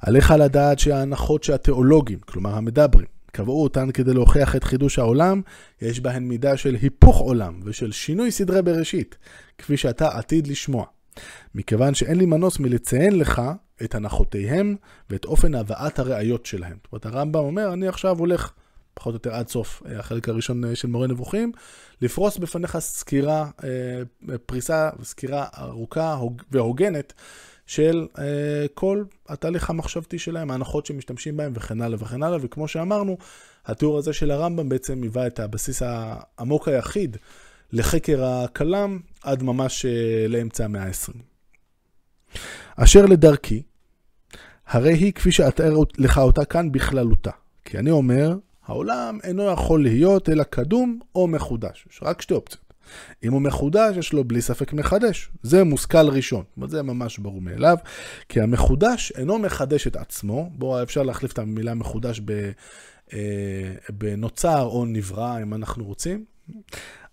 [0.00, 5.40] עליך לדעת שההנחות שהתיאולוגים, כלומר המדברים, קבעו אותן כדי להוכיח את חידוש העולם,
[5.82, 9.18] יש בהן מידה של היפוך עולם ושל שינוי סדרי בראשית,
[9.58, 10.84] כפי שאתה עתיד לשמוע.
[11.54, 13.42] מכיוון שאין לי מנוס מלציין לך
[13.84, 14.76] את הנחותיהם
[15.10, 16.76] ואת אופן הבאת הראיות שלהם.
[16.84, 18.52] זאת אומרת, הרמב"ם אומר, אני עכשיו הולך,
[18.94, 21.52] פחות או יותר עד סוף אה, החלק הראשון אה, של מורה נבוכים,
[22.02, 26.18] לפרוס בפניך סקירה, אה, פריסה וסקירה ארוכה
[26.50, 27.12] והוגנת
[27.66, 28.18] של uh,
[28.74, 33.16] כל התהליך המחשבתי שלהם, ההנחות שמשתמשים בהם וכן הלאה וכן הלאה, וכמו שאמרנו,
[33.66, 37.16] התיאור הזה של הרמב"ם בעצם היווה את הבסיס העמוק היחיד
[37.72, 41.12] לחקר הכלם עד ממש uh, לאמצע המאה ה-20.
[42.76, 43.62] אשר לדרכי,
[44.66, 47.30] הרי היא כפי שאתאר לך אותה כאן בכללותה.
[47.64, 51.86] כי אני אומר, העולם אינו יכול להיות אלא קדום או מחודש.
[51.90, 52.65] יש רק שתי אופציות.
[53.24, 55.30] אם הוא מחודש, יש לו בלי ספק מחדש.
[55.42, 56.44] זה מושכל ראשון.
[56.66, 57.76] זה ממש ברור מאליו,
[58.28, 60.50] כי המחודש אינו מחדש את עצמו.
[60.54, 62.50] בואו, אפשר להחליף את המילה מחודש ב,
[63.12, 63.18] אה,
[63.88, 66.24] בנוצר או נברא, אם אנחנו רוצים.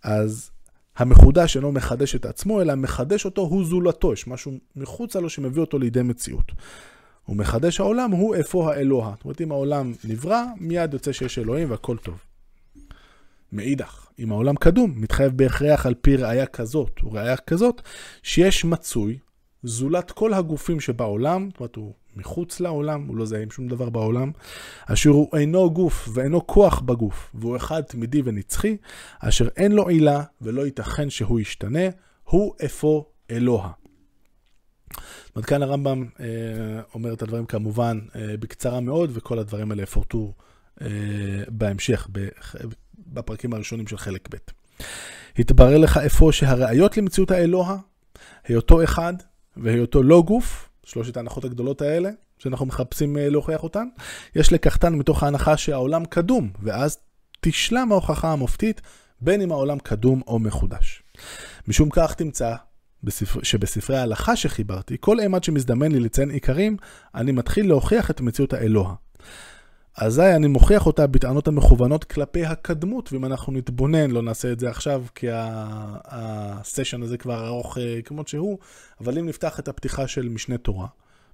[0.04, 0.50] אז
[0.98, 4.14] המחודש אינו מחדש את עצמו, אלא מחדש אותו הוא זולתו.
[4.14, 6.52] יש משהו מחוצה לו שמביא אותו לידי מציאות.
[7.30, 9.14] ומחדש העולם הוא איפה האלוה.
[9.16, 12.18] זאת אומרת, אם העולם נברא, מיד יוצא שיש אלוהים והכל טוב.
[13.54, 17.82] מאידך, אם העולם קדום, מתחייב בהכרח על פי ראייה כזאת, או ראייה כזאת,
[18.24, 19.18] שיש מצוי
[19.64, 23.90] זולת כל הגופים שבעולם, זאת אומרת, הוא מחוץ לעולם, הוא לא זהה עם שום דבר
[23.90, 24.32] בעולם,
[24.86, 28.78] אשר הוא אינו גוף ואינו כוח בגוף, והוא אחד תמידי ונצחי,
[29.20, 31.90] אשר אין לו עילה ולא ייתכן שהוא ישתנה,
[32.24, 33.70] הוא אפוא אלוה.
[35.26, 36.26] זאת אומרת, כאן הרמב"ם אה,
[36.94, 40.34] אומר את הדברים כמובן אה, בקצרה מאוד, וכל הדברים האלה יפורטו
[40.82, 40.88] אה,
[41.48, 42.08] בהמשך,
[42.98, 44.38] בפרקים הראשונים של חלק ב'.
[45.40, 47.78] התברר לך אפוא שהראיות למציאות האלוה,
[48.48, 49.14] היותו אחד
[49.58, 53.88] והיותו לא גוף, שלושת ההנחות הגדולות האלה, שאנחנו מחפשים אה, להוכיח אותן,
[54.36, 56.98] יש לקחתן מתוך ההנחה שהעולם קדום, ואז
[57.42, 58.82] תשלם ההוכחה המופתית,
[59.22, 61.04] בין אם העולם קדום או מחודש.
[61.68, 62.56] משום כך תמצא
[63.04, 66.78] בספר, שבספרי ההלכה שחיברתי, כל אימת שמזדמן לי לציין עיקרים,
[67.16, 68.94] אני מתחיל להוכיח את מציאות האלוה.
[69.98, 74.70] אזי אני מוכיח אותה בטענות המכוונות כלפי הקדמות, ואם אנחנו נתבונן, לא נעשה את זה
[74.70, 78.58] עכשיו, כי הסשן הזה כבר ארוך אה, כמות שהוא,
[79.02, 80.88] אבל אם נפתח את הפתיחה של משנה תורה,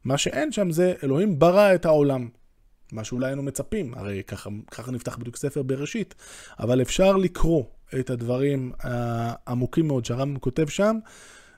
[0.04, 2.30] מה שאין שם זה אלוהים ברא את העולם.
[2.92, 6.16] מה שאולי היינו מצפים, הרי ככה, ככה נפתח בדיוק ספר בראשית,
[6.60, 7.64] אבל אפשר לקרוא
[8.00, 10.98] את הדברים העמוקים מאוד שהרמב"ם כותב שם,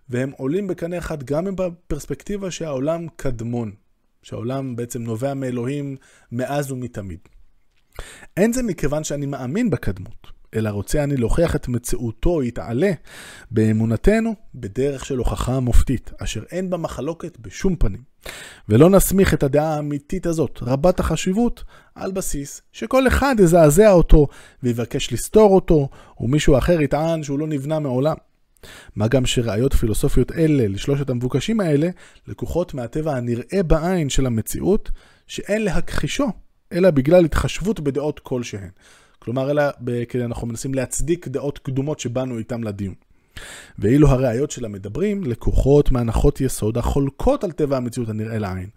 [0.09, 3.71] והם עולים בקנה אחד גם עם הפרספקטיבה שהעולם קדמון.
[4.23, 5.95] שהעולם בעצם נובע מאלוהים
[6.31, 7.19] מאז ומתמיד.
[8.38, 12.91] אין זה מכיוון שאני מאמין בקדמות, אלא רוצה אני להוכיח את מציאותו יתעלה
[13.51, 18.12] באמונתנו בדרך של הוכחה מופתית, אשר אין בה מחלוקת בשום פנים.
[18.69, 21.63] ולא נסמיך את הדעה האמיתית הזאת, רבת החשיבות,
[21.95, 24.27] על בסיס שכל אחד יזעזע אותו
[24.63, 28.15] ויבקש לסתור אותו, ומישהו אחר יטען שהוא לא נבנה מעולם.
[28.95, 31.89] מה גם שראיות פילוסופיות אלה לשלושת המבוקשים האלה
[32.28, 34.91] לקוחות מהטבע הנראה בעין של המציאות,
[35.28, 36.28] שאין להכחישו,
[36.71, 38.69] אלא בגלל התחשבות בדעות כלשהן.
[39.19, 39.63] כלומר, אלא
[40.10, 42.93] כי אנחנו מנסים להצדיק דעות קדומות שבאנו איתם לדיון.
[43.80, 48.69] ואילו הראיות של המדברים לקוחות מהנחות יסוד החולקות על טבע המציאות הנראה לעין,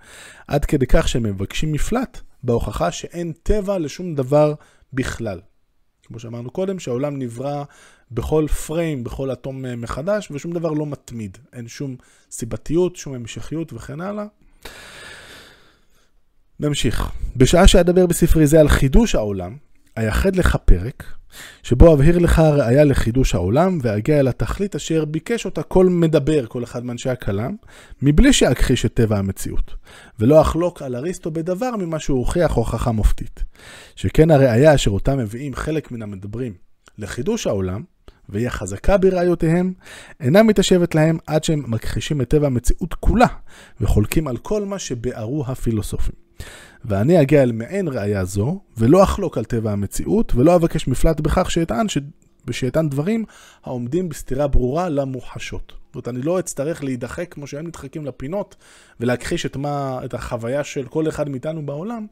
[0.48, 4.54] עד כדי כך שהם מבקשים מפלט בהוכחה שאין טבע לשום דבר
[4.92, 5.40] בכלל.
[6.06, 7.64] כמו שאמרנו קודם, שהעולם נברא
[8.10, 11.38] בכל פריים, בכל אטום אה, מחדש, ושום דבר לא מתמיד.
[11.52, 11.96] אין שום
[12.30, 14.24] סיבתיות, שום המשכיות וכן הלאה.
[16.60, 17.10] נמשיך.
[17.36, 19.56] בשעה שאדבר בספרי זה על חידוש העולם,
[19.96, 21.04] אייחד לך פרק,
[21.62, 26.64] שבו אבהיר לך ראיה לחידוש העולם, ואגיע אל התכלית אשר ביקש אותה כל מדבר, כל
[26.64, 27.56] אחד מאנשי הכלם,
[28.02, 29.74] מבלי שאכחיש את טבע המציאות,
[30.18, 33.44] ולא אחלוק על אריסטו בדבר ממה שהוא הוכיח הוכחה מופתית.
[33.96, 36.54] שכן הראיה אשר אותה מביאים חלק מן המדברים
[36.98, 37.82] לחידוש העולם,
[38.28, 39.72] והיא החזקה בראיותיהם,
[40.20, 43.26] אינה מתיישבת להם עד שהם מכחישים את טבע המציאות כולה,
[43.80, 46.23] וחולקים על כל מה שביארו הפילוסופים.
[46.84, 51.50] ואני אגיע אל מעין ראייה זו, ולא אחלוק על טבע המציאות, ולא אבקש מפלט בכך
[51.50, 51.98] שאטען, ש...
[52.50, 53.24] שיטען דברים
[53.64, 55.72] העומדים בסתירה ברורה למוחשות.
[55.86, 58.56] זאת אומרת, אני לא אצטרך להידחק כמו שהם נדחקים לפינות,
[59.00, 62.06] ולהכחיש את, מה, את החוויה של כל אחד מאיתנו בעולם,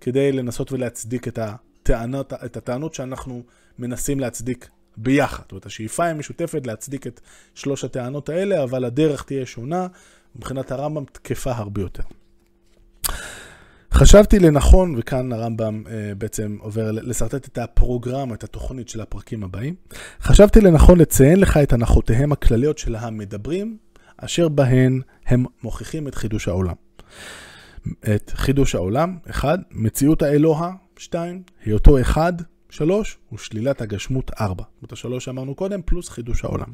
[0.00, 3.42] כדי לנסות ולהצדיק את הטענות, את הטענות שאנחנו
[3.78, 5.42] מנסים להצדיק ביחד.
[5.42, 7.20] זאת אומרת, השאיפה היא משותפת להצדיק את
[7.54, 9.86] שלוש הטענות האלה, אבל הדרך תהיה שונה,
[10.36, 12.02] מבחינת הרמב"ם תקפה הרבה יותר.
[14.04, 19.74] חשבתי לנכון, וכאן הרמב"ם אה, בעצם עובר לשרטט את הפרוגרמה, את התוכנית של הפרקים הבאים,
[20.22, 23.76] חשבתי לנכון לציין לך את הנחותיהם הכלליות של המדברים,
[24.16, 26.74] אשר בהן הם מוכיחים את חידוש העולם.
[28.14, 32.32] את חידוש העולם, אחד, מציאות האלוה, שתיים, היותו אחד,
[32.70, 34.64] שלוש, ושלילת הגשמות, ארבע.
[34.80, 36.72] זאת השלוש שאמרנו קודם, פלוס חידוש העולם.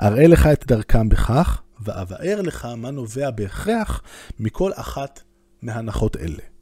[0.00, 4.02] אראה לך את דרכם בכך, ואבאר לך מה נובע בהכרח
[4.38, 5.20] מכל אחת
[5.62, 6.55] מהנחות אלה.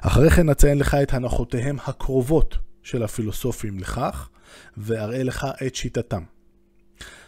[0.00, 4.28] אחרי כן אציין לך את הנחותיהם הקרובות של הפילוסופים לכך,
[4.76, 6.22] ואראה לך את שיטתם.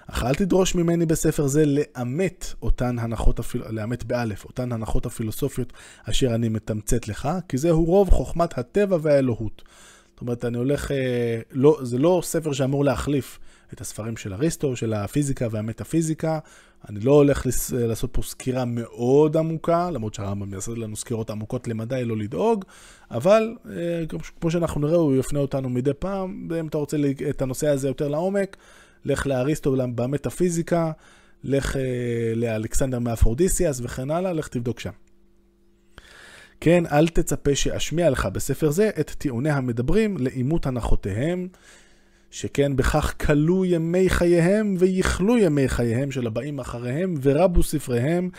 [0.07, 3.63] אך אל תדרוש ממני בספר זה לאמת אותן הנחות, הפיל...
[3.71, 5.73] לאמת באלף, אותן הנחות הפילוסופיות
[6.05, 9.63] אשר אני מתמצת לך, כי זהו רוב חוכמת הטבע והאלוהות.
[10.11, 13.39] זאת אומרת, אני הולך, אה, לא, זה לא ספר שאמור להחליף
[13.73, 16.39] את הספרים של אריסטו, של הפיזיקה והמטאפיזיקה.
[16.89, 17.73] אני לא הולך לס...
[17.73, 22.65] לעשות פה סקירה מאוד עמוקה, למרות שהרמב"ם יעשה לנו סקירות עמוקות למדי, לא לדאוג,
[23.11, 24.03] אבל אה,
[24.41, 26.97] כמו שאנחנו נראה, הוא יפנה אותנו מדי פעם, ואם אתה רוצה
[27.31, 28.57] את הנושא הזה יותר לעומק,
[29.05, 30.93] לך לאריסטו במטאפיזיקה,
[31.45, 31.83] לך אה,
[32.35, 34.93] לאלכסנדר מאפרודיסיאס וכן הלאה, לך תבדוק שם.
[36.61, 41.49] כן, אל תצפה שאשמיע לך בספר זה את טיעוני המדברים לאימות הנחותיהם,
[42.31, 48.31] שכן בכך כילו ימי חייהם ויכלו ימי חייהם של הבאים אחריהם ורבו ספריהם,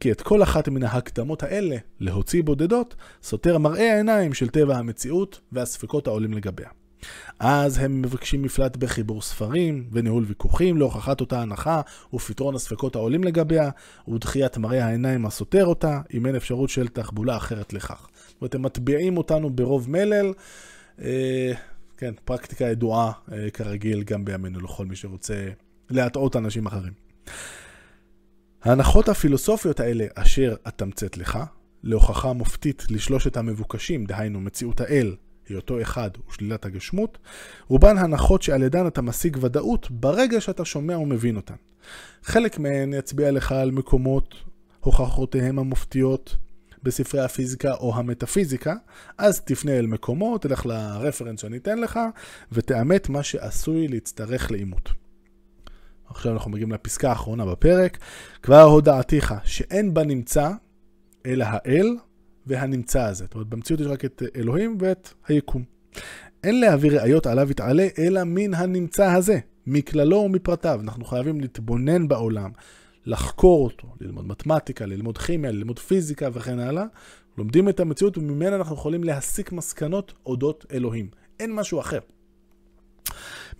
[0.00, 5.40] כי את כל אחת מן ההקדמות האלה, להוציא בודדות, סותר מראה העיניים של טבע המציאות
[5.52, 6.68] והספקות העולים לגביה.
[7.40, 11.80] אז הם מבקשים מפלט בחיבור ספרים וניהול ויכוחים להוכחת אותה הנחה
[12.14, 13.70] ופתרון הספקות העולים לגביה
[14.08, 18.06] ודחיית מראה העיניים הסותר אותה, אם אין אפשרות של תחבולה אחרת לכך.
[18.28, 20.32] זאת אומרת, הם מטביעים אותנו ברוב מלל.
[21.02, 21.52] אה,
[21.96, 25.48] כן, פרקטיקה ידועה אה, כרגיל גם בימינו לכל מי שרוצה
[25.90, 26.92] להטעות אנשים אחרים.
[28.62, 31.38] ההנחות הפילוסופיות האלה אשר אתמצת לך,
[31.82, 35.16] להוכחה מופתית לשלושת המבוקשים, דהיינו מציאות האל,
[35.48, 37.18] היותו אחד ושלילת הגשמות,
[37.68, 41.54] רובן הנחות שעל ידן אתה משיג ודאות ברגע שאתה שומע ומבין אותן.
[42.22, 44.34] חלק מהן יצביע לך על מקומות
[44.80, 46.36] הוכחותיהם המופתיות
[46.86, 48.74] בספרי הפיזיקה או המטאפיזיקה,
[49.18, 52.00] אז תפנה אל מקומו, תלך לרפרנס שאני אתן לך,
[52.52, 54.92] ותאמת מה שעשוי להצטרך לאימות.
[56.08, 57.98] עכשיו אנחנו מגיעים לפסקה האחרונה בפרק.
[58.42, 60.50] כבר הודעתיך שאין בה נמצא
[61.26, 61.96] אלא האל
[62.46, 63.24] והנמצא הזה.
[63.24, 65.64] זאת אומרת, במציאות יש רק את אלוהים ואת היקום.
[66.44, 70.80] אין להביא ראיות עליו יתעלה, אלא מן הנמצא הזה, מכללו ומפרטיו.
[70.82, 72.50] אנחנו חייבים להתבונן בעולם,
[73.06, 76.84] לחקור אותו, ללמוד מתמטיקה, ללמוד כימיה, ללמוד פיזיקה וכן הלאה.
[77.38, 81.08] לומדים את המציאות וממנה אנחנו יכולים להסיק מסקנות אודות אלוהים.
[81.40, 81.98] אין משהו אחר.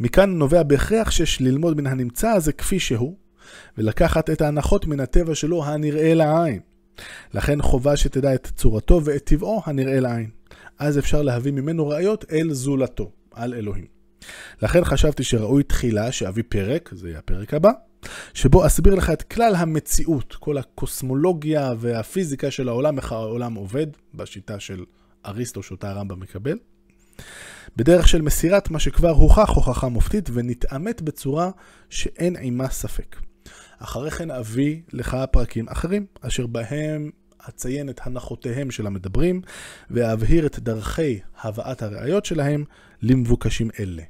[0.00, 3.16] מכאן נובע בהכרח שיש ללמוד מן הנמצא הזה כפי שהוא,
[3.78, 6.60] ולקחת את ההנחות מן הטבע שלו הנראה לעין.
[7.34, 10.30] לכן חובה שתדע את צורתו ואת טבעו הנראה לעין.
[10.78, 13.95] אז אפשר להביא ממנו ראיות אל זולתו, על אלוהים.
[14.62, 17.70] לכן חשבתי שראוי תחילה שאביא פרק, זה יהיה הפרק הבא,
[18.34, 24.60] שבו אסביר לך את כלל המציאות, כל הקוסמולוגיה והפיזיקה של העולם, איך העולם עובד, בשיטה
[24.60, 24.84] של
[25.26, 26.58] אריסטו שאותה הרמב"ם מקבל.
[27.76, 31.50] בדרך של מסירת מה שכבר הוכח הוכחה מופתית ונתעמת בצורה
[31.90, 33.16] שאין עימה ספק.
[33.78, 37.10] אחרי כן אביא לך פרקים אחרים, אשר בהם
[37.48, 39.42] אציין את הנחותיהם של המדברים,
[39.90, 42.64] ואבהיר את דרכי הבאת הראיות שלהם
[43.02, 44.02] למבוקשים אלה.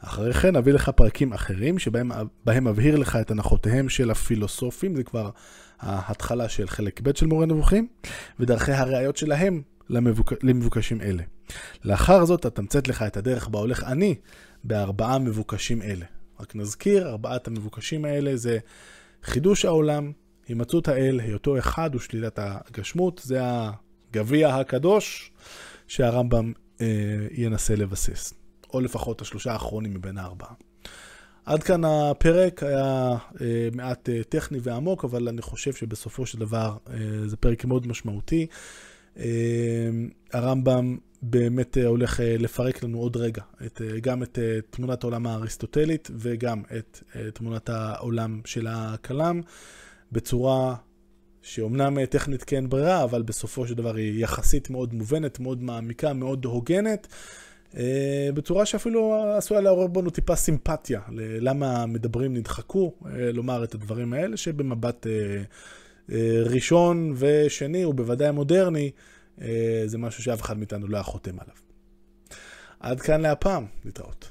[0.00, 5.30] אחרי כן אביא לך פרקים אחרים, שבהם אבהיר לך את הנחותיהם של הפילוסופים, זה כבר
[5.80, 7.88] ההתחלה של חלק ב' של מורה נבוכים,
[8.40, 10.32] ודרכי הראיות שלהם למבוק...
[10.42, 11.22] למבוקשים אלה.
[11.84, 14.14] לאחר זאת אתמצת לך את הדרך בה הולך אני
[14.64, 16.06] בארבעה מבוקשים אלה.
[16.40, 18.58] רק נזכיר, ארבעת המבוקשים האלה זה
[19.22, 20.12] חידוש העולם,
[20.48, 25.32] הימצאות האל, היותו אחד ושלילת הגשמות, זה הגביע הקדוש
[25.86, 26.86] שהרמב"ם אה,
[27.30, 28.34] ינסה לבסס,
[28.74, 30.52] או לפחות השלושה האחרונים מבין הארבעה.
[31.44, 36.76] עד כאן הפרק היה אה, מעט אה, טכני ועמוק, אבל אני חושב שבסופו של דבר
[36.90, 36.96] אה,
[37.26, 38.46] זה פרק מאוד משמעותי.
[39.18, 39.24] אה,
[40.32, 44.38] הרמב"ם באמת אה, הולך אה, לפרק לנו עוד רגע את, אה, גם את
[44.70, 47.02] תמונת העולם האריסטוטלית וגם את
[47.34, 49.40] תמונת העולם של הכלם
[50.12, 50.74] בצורה
[51.42, 56.44] שאומנם טכנית כן ברירה, אבל בסופו של דבר היא יחסית מאוד מובנת, מאוד מעמיקה, מאוד
[56.44, 57.06] הוגנת,
[58.34, 62.94] בצורה שאפילו עשויה לעורר בנו טיפה סימפתיה ללמה המדברים נדחקו
[63.32, 65.06] לומר את הדברים האלה, שבמבט
[66.44, 68.90] ראשון ושני, ובוודאי מודרני,
[69.40, 71.54] אה, זה משהו שאף אחד מאיתנו לא היה חותם עליו.
[72.80, 74.29] עד כאן להפעם, להתראות.